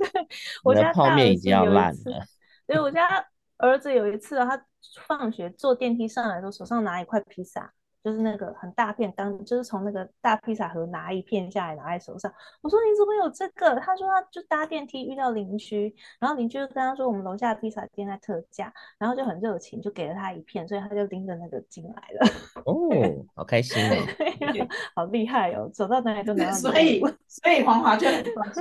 [0.63, 2.27] 我家泡面已经要烂了。
[2.67, 3.25] 对，我家
[3.57, 4.63] 儿子有一次，他
[5.07, 7.73] 放学坐电梯上来的时候，手上拿一块披萨。
[8.05, 12.31] 就是那个很大片，当就是从那个大披萨盒拿一片下来，拿在手上。
[12.61, 13.77] 我说你怎么有这个？
[13.81, 22.31] 他说他就搭电梯遇到邻居，然后邻居就跟他说我们楼下的披萨店在特价，然后就很热情，就给了他一片，所以他就拎着那个进来了。
[22.67, 22.91] 哦，
[23.35, 23.97] 好开心哦，
[24.95, 26.53] 好厉害哦，走到哪里都拿。
[26.53, 28.07] 所以所以黄华就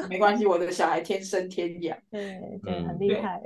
[0.07, 1.97] 没关系，我的小孩天生天养。
[2.09, 3.41] 对对，很厉害。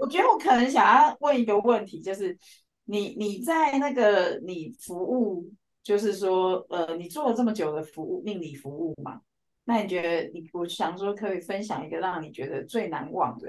[0.00, 2.36] 我觉得我可能想要问一个问题，就是。
[2.84, 5.50] 你你在那个你服务，
[5.82, 9.20] 就是说，呃，你做了这么久的服务命理服务嘛？
[9.64, 13.48] 那你觉得你，我想说可以分享一个让你觉得最难忘的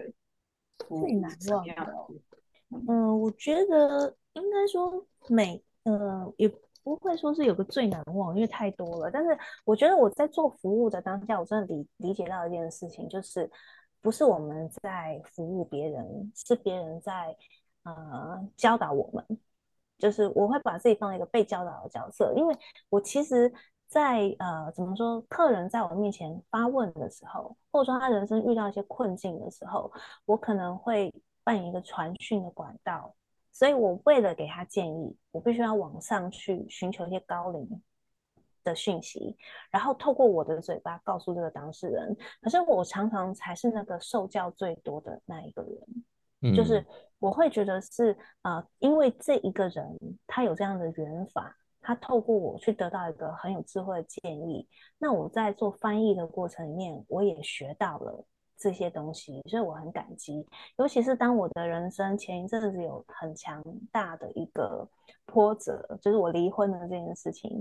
[0.88, 1.96] 服务，最难忘的，
[2.88, 6.50] 嗯，我觉得应该说每，呃，也
[6.82, 9.12] 不会说是有个最难忘，因为太多了。
[9.12, 13.52] 但是我觉得我在做服务的当下，我真的理理解到一件事情，就是
[14.02, 17.36] 不是我们在服务别人，是别人在。
[17.86, 19.24] 呃，教导我们，
[20.00, 22.58] 就是我会把自己放在一个被教导的角色，因为
[22.90, 23.48] 我其实
[23.88, 29.92] 在，在呃，怎么说，客人在我面前发问的时候，或者说他人生遇到一些困境的时候，
[30.26, 33.14] 我可能会扮演一个传讯的管道，
[33.52, 37.84] 所以我为了给他建议，我必须要往上去寻求一些高龄
[38.64, 39.38] 的讯息，
[39.70, 46.04] 然后透过我的嘴巴告诉这个当事人，可是我常常才是那个受教最多的那一个人。
[46.54, 46.86] 就是
[47.26, 54.68] 我会觉得是呃，因为这一个人他有这样的缘法，他透过我去得到一个很有智慧的建议。
[55.00, 58.24] 那我在做翻译的过程里面，我也学到了
[58.56, 60.46] 这些东西，所以我很感激。
[60.78, 63.60] 尤其是当我的人生前一阵子有很强
[63.92, 64.88] 大的一个
[65.26, 67.60] 波折，就是我离婚的这件事情，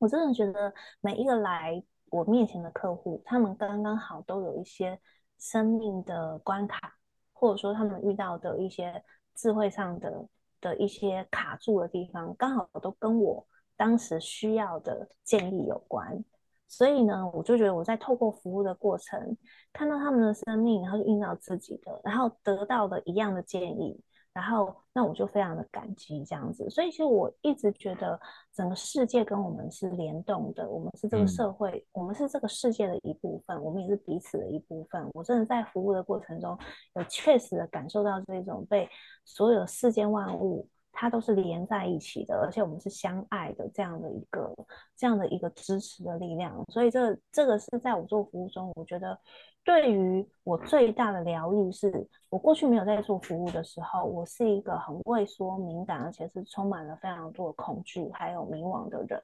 [0.00, 4.98] 我真的觉得每一个来我面前的客户，他们刚刚好都有一些
[5.38, 6.96] 生命的关卡。
[7.40, 9.02] 或者说他们遇到的一些
[9.34, 10.28] 智慧上的
[10.60, 13.46] 的一些卡住的地方，刚好都跟我
[13.78, 16.22] 当时需要的建议有关，
[16.68, 19.34] 所以呢，我就觉得我在透过服务的过程，
[19.72, 23.98] 看到他们的生命，然后遇到自己的，然后得到的一样的建议。
[24.32, 28.18] 然后，那我就非常的感激这样子，所以其实我一直觉得
[28.52, 35.04] 整个世界跟我们是联动的，我们是这个社会，嗯、我们是这个世界的一部分，我们也是彼此的一部分。
[35.14, 36.56] 我真的在服务的过程中，
[36.94, 38.88] 有确实的感受到这种被
[39.24, 44.54] 所有世间万物，它都是连在一起的，而且我们是相爱的这样的一个
[44.96, 46.64] 这样的一个支持的力量。
[46.68, 49.18] 所以这这个是在我做服务中，我觉得。
[49.62, 59.22] 对于我最大的疗愈是，我过去没有在做服务的时候，我是一个很畏缩、敏感，而且是充满了非常多的恐惧还有迷惘的人。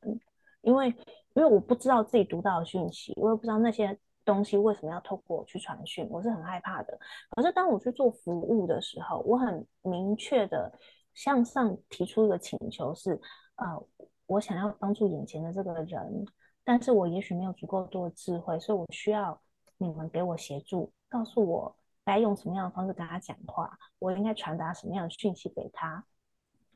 [0.61, 0.89] 因为，
[1.33, 6.97] 因为我不知道自己读到的讯息，我也不知道那些东西为什么要透过我去传讯，我是很害怕的。
[7.31, 10.71] 可是当我去做服务的时候，我很明确的
[11.17, 13.21] 向上提出一个请求是：
[13.57, 13.85] 呃，
[14.27, 16.25] 我想要帮助眼前的这个人，
[16.63, 19.41] 但是我也许没有足够多的智慧，所以我需要。
[19.79, 26.03] 你们给我协助，告诉我该用什么样的方式跟他讲话，我应该传达什么样的讯息给他。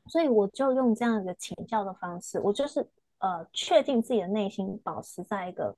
[0.05, 5.75] 所以我就用这样一个请教的方式，我就是呃确定自己的内心保持在一个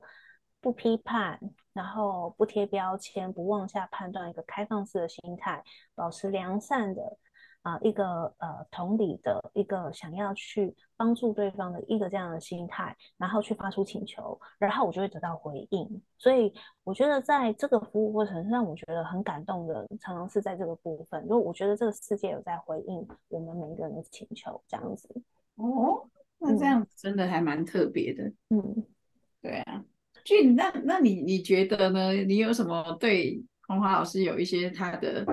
[0.59, 1.39] 不批判，
[1.71, 5.63] 然后不贴标签，不妄下判断，一个开放式的心态，
[5.95, 7.17] 保持良善的。
[7.63, 16.01] 啊，一个呃同理的一个想要去帮助对方的一个这样的心态，然后去发出请求，然后我就会得到回应。
[16.17, 21.21] 所以我觉得在这个服务过程让我觉得很感动的，常常是在这个部分。
[21.23, 25.09] 如果我觉得这个世界有在回应我们每一个人的请求，这样子。
[25.55, 26.05] 哦，
[26.39, 28.23] 那这样子真的还蛮特别的。
[28.49, 28.85] 嗯，
[29.41, 29.85] 对啊。
[30.25, 32.11] Gin，那那你你觉得呢？
[32.11, 35.25] 你有什么对红华老师有一些他的？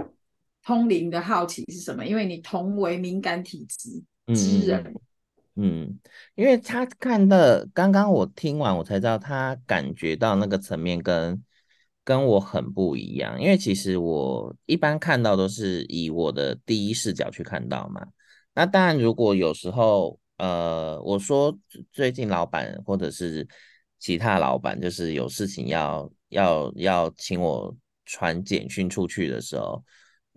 [0.71, 2.07] 通灵的好奇是什么？
[2.07, 3.91] 因为你同为敏感体质
[4.33, 4.81] 之人，
[5.57, 5.99] 嗯，嗯，
[6.37, 11.43] 因为他看的刚刚我听完，我才知道他感觉到那个层面跟
[12.05, 13.43] 跟我很不一样。
[13.43, 18.07] 因为其实我一般看到都是以我的第一视角去看到嘛。
[18.55, 21.59] 那当然，如果有时候呃，我说
[21.93, 23.45] 最近老板或者是
[23.99, 29.85] 其他老板，就是有事情要要要请我传简讯出去的时候。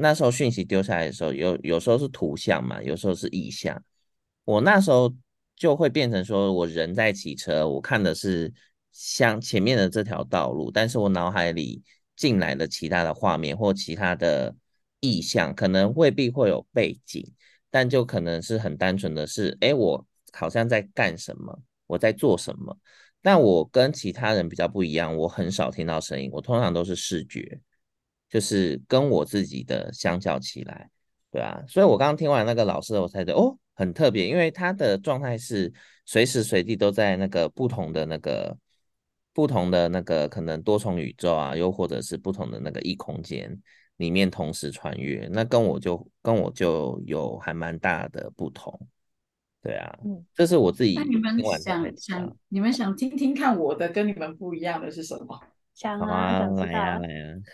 [0.04, 3.82] 那时候讯息丢下来的时候，有有时候是图像嘛，有时候是意象。
[4.44, 5.16] 我那时候
[5.56, 8.52] 就会变成说，我人在骑车，我看的是
[8.92, 11.82] 像前面的这条道路，但是我脑海里
[12.18, 14.54] 进来的其他的画面或其他的
[15.00, 17.26] 意象，可能未必会有背景，
[17.72, 22.78] 但就可能是很单纯的是，哎，我好像在干什么，我在做什么。
[23.22, 27.62] 但我跟其他人比较不一样，我很少听到声音，我通常都是视觉。
[28.34, 30.90] 就是跟我自己的相较起来，
[31.30, 35.72] 对啊，所以我刚刚听完那个老师，我才觉得哦，很特别，因为他的状态是
[36.04, 38.58] 随时随地都在那个不同的那个
[39.36, 43.56] 不同的那个可能多重宇宙啊，又或者是不同的那个异空间
[43.98, 48.88] 里面同时穿越，那跟我就跟我就有还蛮大的不同，
[49.62, 50.96] 对啊，嗯，这是我自己。
[50.96, 55.40] 那你们想想，你们想听听看我的跟你们不一样的是什么？
[55.74, 57.00] 想啊，想知道。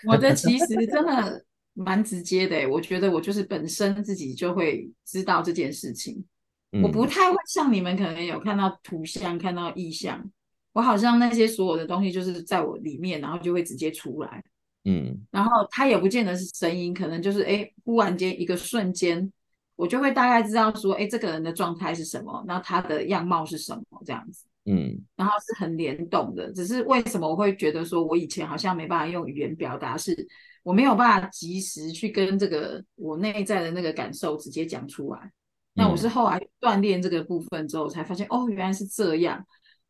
[0.08, 6.26] 我的其实真的 蛮直接的，我觉得我就是本身自己就会知道这件事情。
[6.72, 10.30] 嗯、我不太会像你们可能有看到图像、看到意象，
[10.74, 14.44] 我好像那些所有的东西就是在我里面，然后就会直接出来。
[14.86, 19.32] 嗯，然后它也不见得是声音，可能就是哎，忽然间一个瞬间，
[19.76, 24.46] 我就会大概知道说，哎，这个人的状态是什么，那他的样貌是什么，这样子。
[24.70, 30.28] 嗯，然后是很联动的，只是为什么我会觉得说，我以前好像没办法用语言表达，是
[30.62, 35.32] 我没有办法及时去跟这个我内在的那个感受直接讲出来。
[35.74, 39.44] 那我是后来锻炼这个部分之后，才发现哦，原来是这样。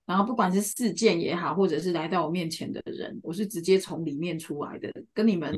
[0.05, 5.53] 然后不管是事件也好，或者是来到我面前的人，我是直接从里面出来的，跟你们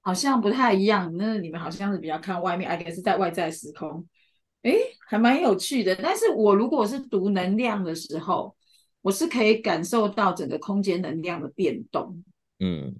[0.00, 1.12] 好像不太一样。
[1.16, 4.06] 那你们好像是比较看外面，而且是在外在时空。
[4.62, 5.94] 诶，还蛮有趣的。
[5.96, 8.54] 但是我如果是读能量的时候，
[9.00, 12.22] 我是可以感受到整个空间能量的变动，
[12.58, 12.94] 嗯，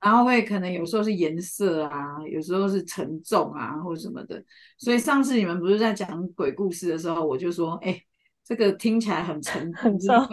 [0.00, 4.42] 然后会可能有时候是颜色啊，有时候是沉重啊，或者什么的。
[4.78, 8.02] 所以上次你们不是在讲鬼故事的时候，我就说，哎，
[8.44, 10.26] 这个听起来很沉很重，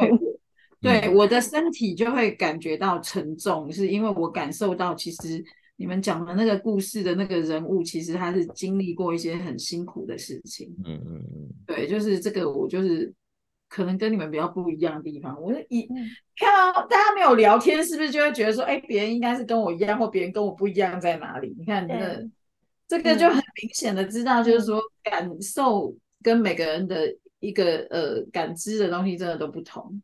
[0.82, 5.44] 对，对，我的身体就会感觉到沉重，是因为我感受到其实。
[5.84, 10.74] 你们讲的那个故事的那个人物，其实他是经历过一些很辛苦的事情。
[10.86, 13.14] 嗯嗯嗯，对，就是这个，我就是
[13.68, 15.38] 可能跟你们比较不一样的地方。
[15.42, 15.86] 我是一
[16.38, 21.54] 看到大家没有聊天，是不是就会觉得说，哎，别人应该是跟我一样，或别人跟我不一样在哪里？
[21.60, 22.30] 你看，这个
[22.88, 30.02] 这个就很明显的知道，就是说感受跟每个人的一个呃感知的东西真的都不同。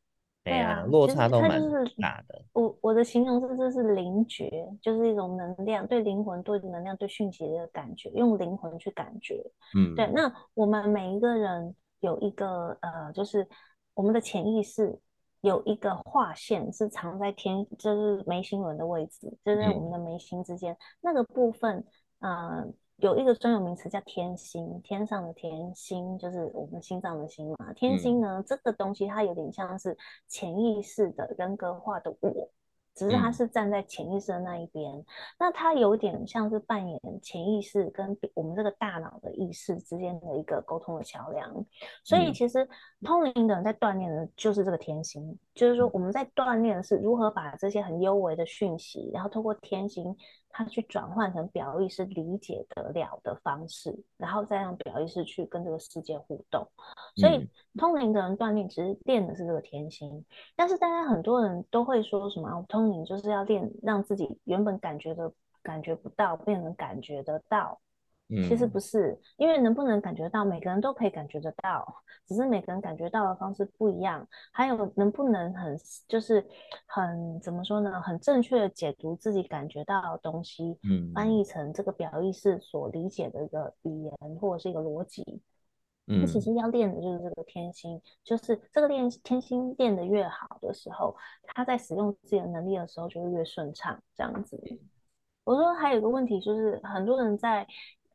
[0.50, 1.62] 对啊，落差都蛮
[2.02, 2.44] 大的。
[2.54, 4.50] 我我的形容是这是灵觉，
[4.82, 9.42] 就是一种能量，对灵魂、对能量、对讯息的感觉，用灵魂去感觉。
[9.76, 10.08] 嗯，对。
[10.14, 13.48] 那我们每一个人有一个呃，就是
[13.94, 15.00] 我们的潜意识
[15.42, 21.84] 有一个划线，是藏在天，就是眉心轮的位置，就在我们的眉心之间、嗯、那个部分，
[22.20, 22.68] 呃。
[23.00, 27.74] 有一个专有名词叫天心，天上的天心就是我们心脏的心嘛。
[27.74, 32.50] 天心呢，嗯、这个东西它有点像是潜意识的人格化的我。
[32.96, 35.06] 只是它是站在潜意识的那一边，嗯，
[35.40, 41.66] 那它有点像是扮演潜意识跟我们这个大脑的意识之间的一个沟通的桥梁。
[42.04, 42.68] 所以其实
[43.02, 50.14] 通灵的人在锻炼的就是这个天心，就是说我们在锻炼的是如何把这些很幽微的讯息，然后透过天心，
[50.50, 56.68] 它去转换成表意识理解得了的方式，然后再让表意识去跟这个世界互动。
[57.16, 67.80] 所以通灵的人锻炼其实练的是这个天心，但是大家很多人都会说什么通灵就是要练让自己原本感觉的感觉不到变成感觉得到，
[68.48, 74.28] 其实不是，因为能不能感觉到，每个人都可以感觉得到，只是每个人感觉到的方式不一样。
[74.52, 75.76] 还有能不能很
[76.08, 76.46] 就是
[76.86, 78.00] 很怎么说呢？
[78.02, 85.42] 很正确的解读自己感觉到的东西，嗯，翻译成这个表意识所理解的一个语言或者是一个逻辑。
[86.06, 94.60] 嗯，其实要练的就是这个天心，就是这个练天心练得越好的时候，他在使用自己的能力的时候就会越顺畅，这样子。
[95.44, 97.66] 我说还有一个问题就是，很多人在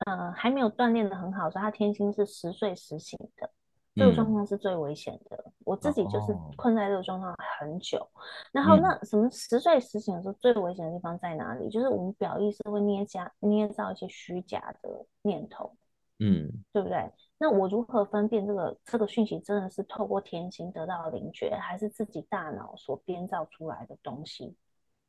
[0.05, 3.51] 呃还没有锻炼的很好的时候，他天心是时睡时醒的，
[3.95, 5.37] 这个状况是最危险的。
[5.47, 7.99] 嗯、我自己就是困在这个状况很久。
[7.99, 8.21] 哦、
[8.53, 11.69] 然后那什么时睡时醒的时候最危险的地方在哪里？
[11.71, 15.77] 就是我们表意识会捏假捏造一些虚假的念头，
[16.19, 17.11] 嗯，对不对？
[17.37, 24.57] 那我如何分辨这个这个讯息真的是透过天心得到的灵觉，还是自己大脑所编造出来的东西？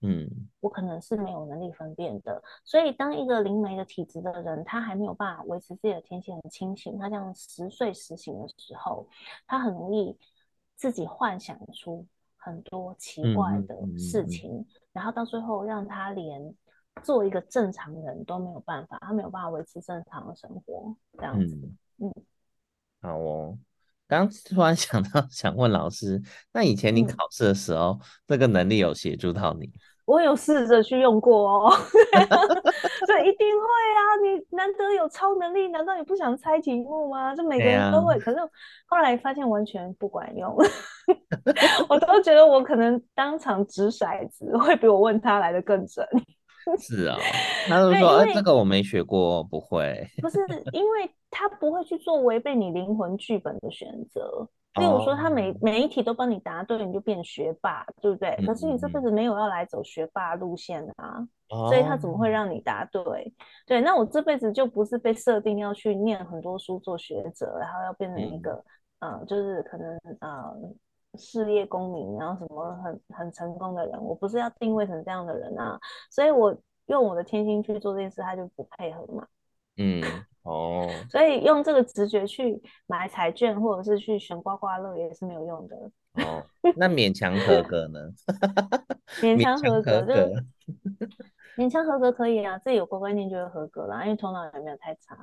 [0.01, 0.29] 嗯，
[0.59, 9.07] 我可能是没有能力分辨的，所以当一个灵媒的体质的人，他还没有办法维持自己的天性很清醒，他这样十睡时醒的时候，
[9.47, 10.15] 他很容易
[10.75, 12.05] 自己幻想出
[12.37, 16.53] 很多奇怪的事情，嗯嗯嗯、然后到最后让他连
[17.03, 21.55] 做一个正常人都没有办法，他没有办法维持正常的生活，这样子。
[21.97, 22.25] 嗯，嗯
[23.01, 23.57] 好哦。
[24.07, 26.21] 刚突然想到， 想问老师，
[26.53, 29.69] 那以前你考试的时候，嗯、这个能力有协助到你？
[30.05, 31.73] 我有试着去用过哦，
[33.07, 33.99] 这一定会啊！
[34.21, 37.35] 你难得有超能力，难道你不想猜题目吗？
[37.35, 38.37] 就每个人都会，啊、可是
[38.85, 40.55] 后来发现完全不管用，
[41.89, 46.07] 我都觉得我可能当场掷骰子会比我问他来的更准。
[46.79, 47.21] 是啊、哦，
[47.67, 50.39] 他就说：“哎，这个我没学过，不会。”不是，
[50.71, 54.47] 因为他不会去做违背你灵魂剧本的选择。
[54.75, 58.31] 例如说，他每、哦、每一题都帮你答对，你就变学霸，对不对？
[58.39, 63.33] 嗯、可是你这辈子没有要来走学霸路线啊，哦、所以他怎么会让你答对？
[63.65, 68.61] 对，那我这辈子就不是被设定要去念很多书做学者，然后要变成一个，
[68.99, 70.75] 嗯、呃，就是可能啊、呃，
[71.17, 76.55] 事业功名，然后什么很很成功的人，我不是要定位成这样的人啊，所以我
[76.87, 79.27] 用我的天性去做这件事，他就不配合嘛。
[79.77, 80.01] 嗯。
[80.43, 85.75] 哦，所以用这个直觉去买彩券，或者是去选刮刮乐也是没有用的。
[86.23, 86.45] 哦，
[86.77, 87.99] 那勉强合格呢？
[89.21, 90.13] 勉强合格就
[91.57, 95.17] 勉强合格可以啊，自己有乖乖念就会合格啦，因为头脑也没有太差。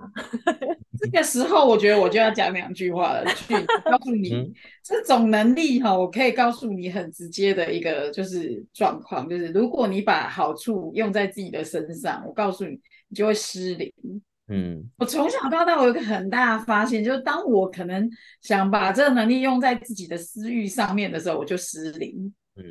[0.99, 3.55] 这 个时候我觉得我就要讲两句话了，去
[3.85, 4.53] 告诉你、嗯、
[4.83, 12.79] 这种能力哈，我可以告诉你很直接的一个就是状况，就是如果你把好处用在自己的身上，我告诉你，
[13.09, 13.93] 你就会失灵。
[14.49, 18.11] 嗯，我从小到大，我有一个很大的发现，就是当我可能
[18.43, 22.35] 想把这个能力用在自己的私欲上面的时候，我就失灵。
[22.57, 22.63] 嗯，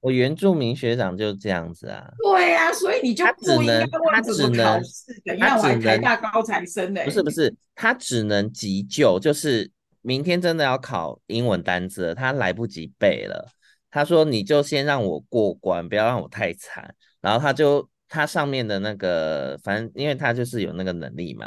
[0.00, 2.08] 我原住民学长就这样子啊。
[2.22, 7.04] 对啊，所以你就不应该问怎么考试的，要我还台大高材生呢？
[7.04, 9.70] 不是不是，他只能急救，就是
[10.02, 13.48] 明天真的要考英文单词了，他来不及背了。
[13.90, 17.88] 他说：“你就先让我过关，不要让我太惨。”然后他就。
[18.10, 21.46] 他上面的那个，反正因为他就是有那个能力嘛，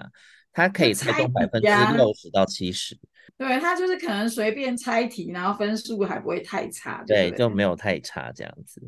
[0.54, 2.96] 他可以猜中百分之六十到七十。
[3.42, 7.04] 对，他就是可能随便猜题，然后分数还不会太差。
[7.08, 8.80] 对，对，就没有太差这样子。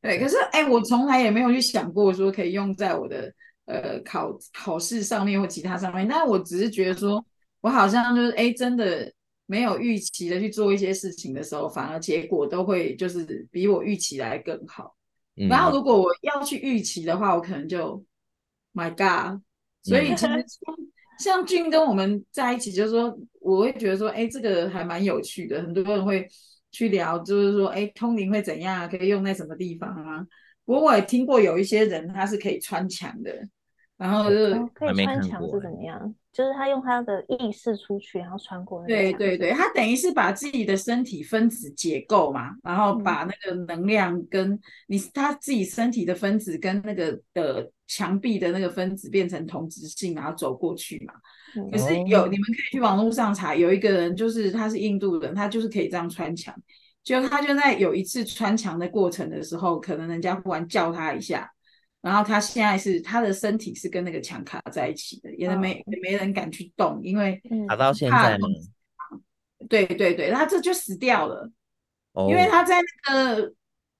[0.00, 3.34] 对，可是哎、欸，我从来也没有去想过说可以用在我的
[3.64, 6.06] 呃考考试上面或其他上面。
[6.06, 7.26] 但我只是觉得说，
[7.60, 9.12] 我好像就是哎、欸，真的
[9.46, 14.94] 没有预期的去做一些事情的时候，反而结果都会就是比我预期来更好。
[15.50, 18.04] 然后，如果我要去预期的话，我可能就
[18.72, 19.42] ，My God！
[19.82, 20.44] 所以其实
[21.18, 25.62] 像俊跟我们在一起，就是说，我会觉得说，哎，这个还蛮有趣的。
[25.62, 26.28] 很多人会
[26.72, 28.88] 去聊，就是说，哎，通灵会怎样？
[28.88, 30.26] 可以用在什么地方啊？
[30.64, 33.32] 不过我也听过有一些人他是可以穿墙的，
[33.96, 36.14] 然后就是可以穿墙是怎么样？
[36.32, 38.88] 就是他用他的意识出去，然后穿过那个。
[38.88, 51.14] 对对对，他等于是把自己的身体分子解构嘛，然后把那个能量跟你他自己身体的分子跟那个的墙壁的那个分子变成同质性，然后走过去嘛。
[51.56, 56.54] 嗯、可是有你们可以去网络上查，有一个人就是他是印度人，他就是可以这样穿墙。
[57.02, 61.50] 就他就在有一次穿墙的过程的时候，可能人家忽然叫他一下。
[62.02, 68.46] 然后他现在是他的身体是跟那个墙卡在一起的，也没也没人敢去动，因为卡到现在吗？
[69.68, 71.50] 对对对，他这就死掉了，
[72.28, 72.76] 因为他在
[73.08, 73.52] 那个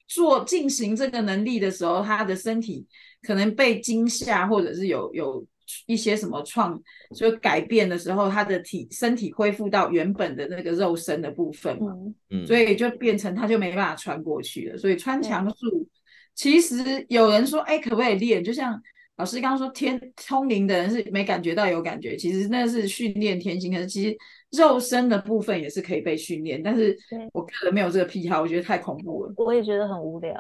[0.07, 2.87] 做进行这个能力的时候，他的身体
[3.23, 5.45] 可能被惊吓，或者是有有
[5.87, 6.81] 一些什么创，
[7.15, 11.93] 就改变的时候，他的体身体恢复到原本的那个肉身的部分嘛，
[12.31, 15.89] 嗯，所以就变成他就没办法穿过去了，所以穿墙术。
[16.35, 18.45] 其实有人说，哎，可不可以练？
[18.45, 18.79] 就像
[19.17, 24.17] 老师刚刚说天通灵的人是没感觉到有感觉，其实那是训练天性，可是其实
[24.53, 26.63] 肉身的部分也是可以被训练。
[26.63, 26.97] 但是
[27.33, 29.33] 我个人没有这个癖好，我觉得太恐怖了。
[29.37, 30.35] 我也觉得很无聊，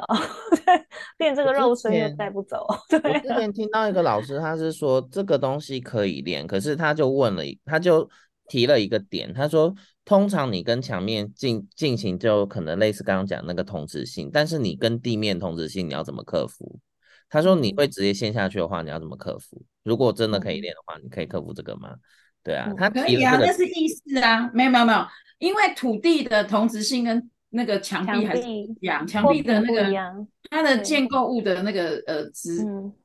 [1.18, 2.66] 练这个肉身也带不走。
[2.88, 8.08] 对， 我之前听到一个老师，他是说这个东西可以练，可是他就问了，他就
[8.48, 16.78] 提了一个点，他说通常你跟墙面进进行就可能类似刚刚讲那个同质性，但是你跟地面同质性你要怎么克服？
[17.28, 19.60] 他说：“你会直接陷下去的话，你要怎么克服？
[19.82, 21.96] 如果真的可以练的话，你可以克服这个吗？”
[22.46, 25.04] 对啊，他可以啊，那是意识啊，没有没有没有，
[25.38, 29.92] 因为土地的同质性跟那个墙壁还是一样，墙壁的那个
[30.48, 32.58] 它的建构物的那个呃质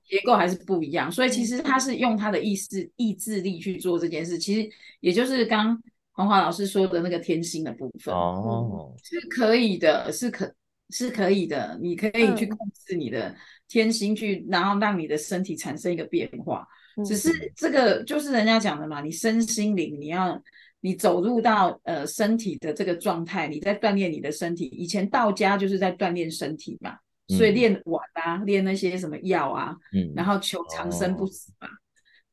[0.05, 4.69] 结构还是不一样，所以其实他是用他的意识意志力去做这件事，其实
[4.99, 5.81] 也就是刚
[6.11, 10.53] 黄华老师说的那个天心的部分哦，是可以的，是可
[10.91, 13.35] 是可以的，你可以去控制你的。
[13.67, 16.67] 天心去，然后让你的身体产生一个变化。
[17.05, 20.41] 只是这个就是人家讲的嘛，你身心灵，你要
[20.79, 24.65] 你走入到呃身体的这个状态，你在锻炼你的身体。
[24.65, 26.97] 以前道家就是在锻炼身体嘛，
[27.27, 29.75] 所以练碗啊，练那些什么药啊，
[30.15, 31.67] 然后求长生不死嘛。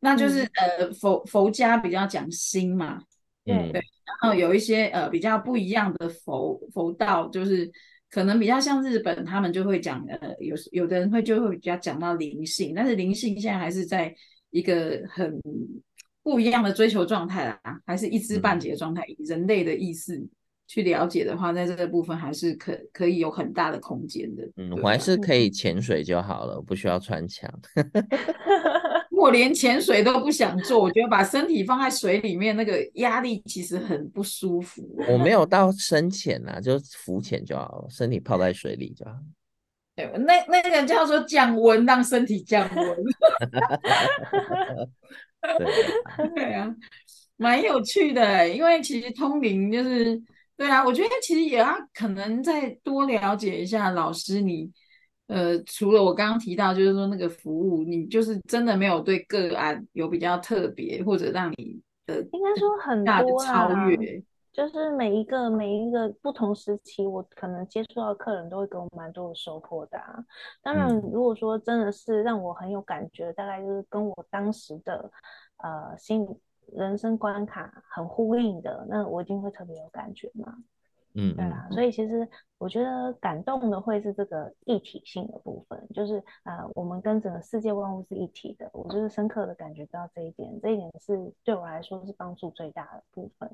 [0.00, 3.00] 那就是呃佛佛家比较讲心嘛，
[3.44, 3.80] 对对。
[4.04, 7.70] 然后有一些呃比较不一样的佛佛道就是。
[8.10, 14.14] 可能比较像日本，他们就会讲，呃，有有的人会就会比较讲到灵性，但是灵性现在还是在
[14.50, 15.40] 一个很
[16.22, 19.04] 不一样的追求状态啦，还是一知半解的状态。
[19.06, 20.22] 以人类的意识
[20.66, 24.42] 去了解的话，在这个部分还是可可以有很大的空间的。
[24.56, 27.50] 嗯，我还是可以潜水就好了，不需要穿墙。
[29.10, 34.88] 我连潜水都不想做，我觉得把身体放在水里面，那个压力其实很不舒服。
[35.08, 39.12] 我没有到深潜啊，就浮潜就好了，身体泡在水里就好。
[39.98, 42.96] 对，那那个叫做降温，让身体降温。
[46.36, 46.72] 对啊，
[47.36, 50.22] 蛮有趣的，因为其实通灵就是，
[50.56, 54.70] 对啊，我觉得其实也要可能再多了解一下老师你。
[55.26, 64.22] 呃，除了我刚刚提到，就是说那个服务，你就是真的没有对个案有比较特别，或者让你的应该说很大的超越，
[64.58, 70.18] 就是每一个每一个不同时期，我可能接触到客人都会给我蛮多的收获的啊。
[70.60, 75.08] 当然，如果说真的是让我很有感觉，大概就是跟我当时的
[75.58, 76.26] 呃心
[76.72, 80.52] 人生关卡很呼应的，那我一定会特别有感觉嘛。
[81.14, 82.28] 嗯，对啊，所以其实
[82.58, 93.48] 我觉得感动的会是这个一体性的部分，就是啊、呃，我们跟整个世界万物是一体的，我就是深刻的感觉到这一点，这一点是对我来说是帮助最大的部分。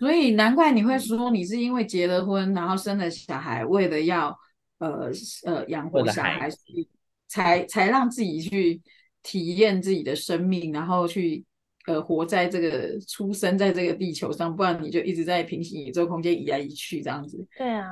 [0.00, 4.36] 所以难怪你会说你是因为结了婚，然后生了小孩，为了要
[4.78, 5.08] 呃
[5.44, 6.48] 呃养活小孩，
[7.28, 8.82] 才才让自己去
[9.22, 11.44] 体验自己的生命，然后去。
[11.86, 17.44] 呃，活在这个出生在这个地球上，不然你就一直在平行宇宙空间移来移去这样子。
[17.56, 17.86] 对啊，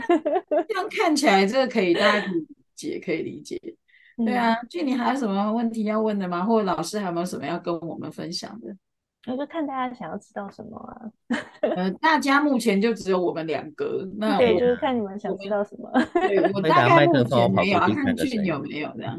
[0.66, 3.60] 这样看起来这个可以，大家可以理解，可以理解。
[4.16, 6.42] 对啊，就你还有什么问题要问的吗？
[6.42, 8.74] 或者老师还有没有什么要跟我们分享的？
[9.26, 11.10] 我就看大家想要知道什么啊。
[11.60, 15.90] 呃，大家目前就只有我们两个，那对，就是看你们想知道什么。
[16.14, 19.18] 对，我大概目前没有，看俊有没有这样。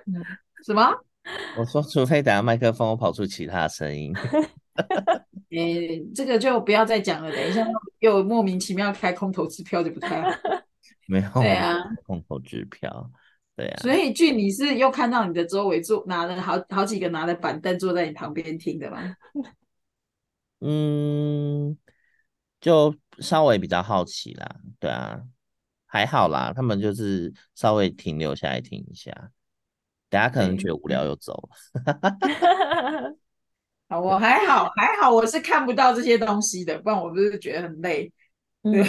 [0.64, 0.82] 什么？
[1.58, 4.14] 我说，除非等下麦克风我跑出其他声音。
[5.50, 7.30] 诶、欸，这个就不要再讲了。
[7.30, 7.66] 等一下
[7.98, 10.30] 又莫名其妙开空头支票就不太好。
[11.06, 11.28] 没有。
[11.34, 11.76] 对啊，
[12.06, 13.10] 空头支票。
[13.60, 13.76] 对啊。
[13.82, 19.14] 所以俊，你是又看到你的周围坐拿了好好几个拿了板凳坐在你旁边听的吗？
[20.60, 21.76] 嗯，
[22.60, 24.56] 就稍微比较好奇啦。
[24.78, 25.20] 对啊，
[25.86, 29.30] 还好啦，他们就是稍微停留下来听一下。
[30.08, 31.50] 大家可能觉得无聊又走了。
[33.88, 38.12] 好，我还好，还好，我是看不到这些东西的，不然我不是觉得很累。
[38.62, 38.84] 对，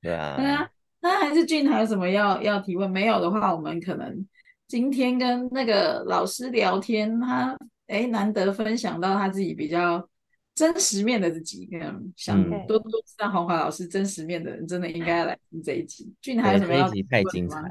[0.00, 0.36] 对啊。
[0.36, 0.70] 对啊，
[1.00, 2.90] 那还是俊还有什么要要提问？
[2.90, 4.26] 没有的话，我们可能
[4.66, 10.06] 今天跟那个老师聊天，他哎难得分享到他自己比较
[10.54, 16.12] 真实面的自己，嗯，想多多知道黄华老师真实面的人，真的应该来听这一集。
[16.20, 17.08] 俊还有什么要提问吗？
[17.10, 17.70] 太精彩了。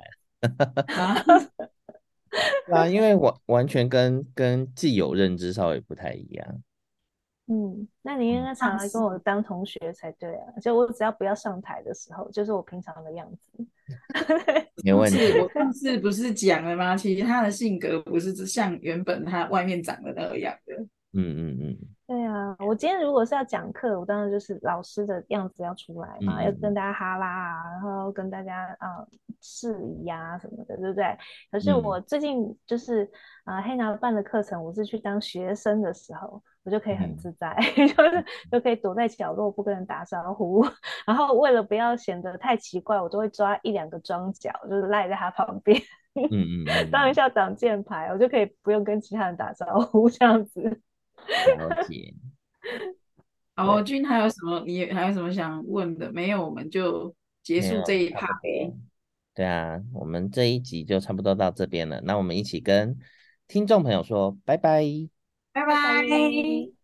[2.76, 6.62] 啊，因为完完全跟跟既有认知稍微不太一样。
[7.52, 10.46] 嗯，那你应该常来跟我当同学才对啊。
[10.62, 13.66] 就我只要不要上台的时候，就是我平常的样子。
[14.86, 15.18] 没问题。
[15.40, 16.96] 我上次不是讲了吗？
[16.96, 20.76] 其实他的性格不是像原本他外面长的那个样的。
[21.14, 21.78] 嗯嗯嗯。
[22.06, 29.06] 对啊，我今天如果是要讲课，我当然就是老师的样子要出来嘛，嗯、要跟大家哈拉啊，然后跟大家啊
[29.42, 31.16] 释疑啊什么的，对不对？
[31.52, 33.04] 可是我最近就是、
[33.46, 40.66] 嗯、啊，黑拿办的课程，我是去当学生的时候，我就可以很自在，嗯、 就是就可以躲在角落不跟人打招呼，
[41.06, 45.80] 然后为了不要显得太奇怪，我都会抓一两个桩脚，就是赖在他旁边。
[46.16, 50.82] 嗯嗯，嗯 当一下挡箭牌，我就可以不用跟其他人打招呼，这样子。
[51.58, 52.14] 了解。
[53.56, 54.64] 好，君还有什么？
[54.66, 56.12] 你还有什么想问的？
[56.12, 57.14] 没有，我们就
[57.44, 58.28] 结束这一趴。
[59.36, 62.02] 对啊，我们这一集就差不多到这边了。
[62.02, 62.98] 那我们一起跟
[63.48, 64.84] 听众朋友说拜拜，
[65.54, 66.79] 拜拜。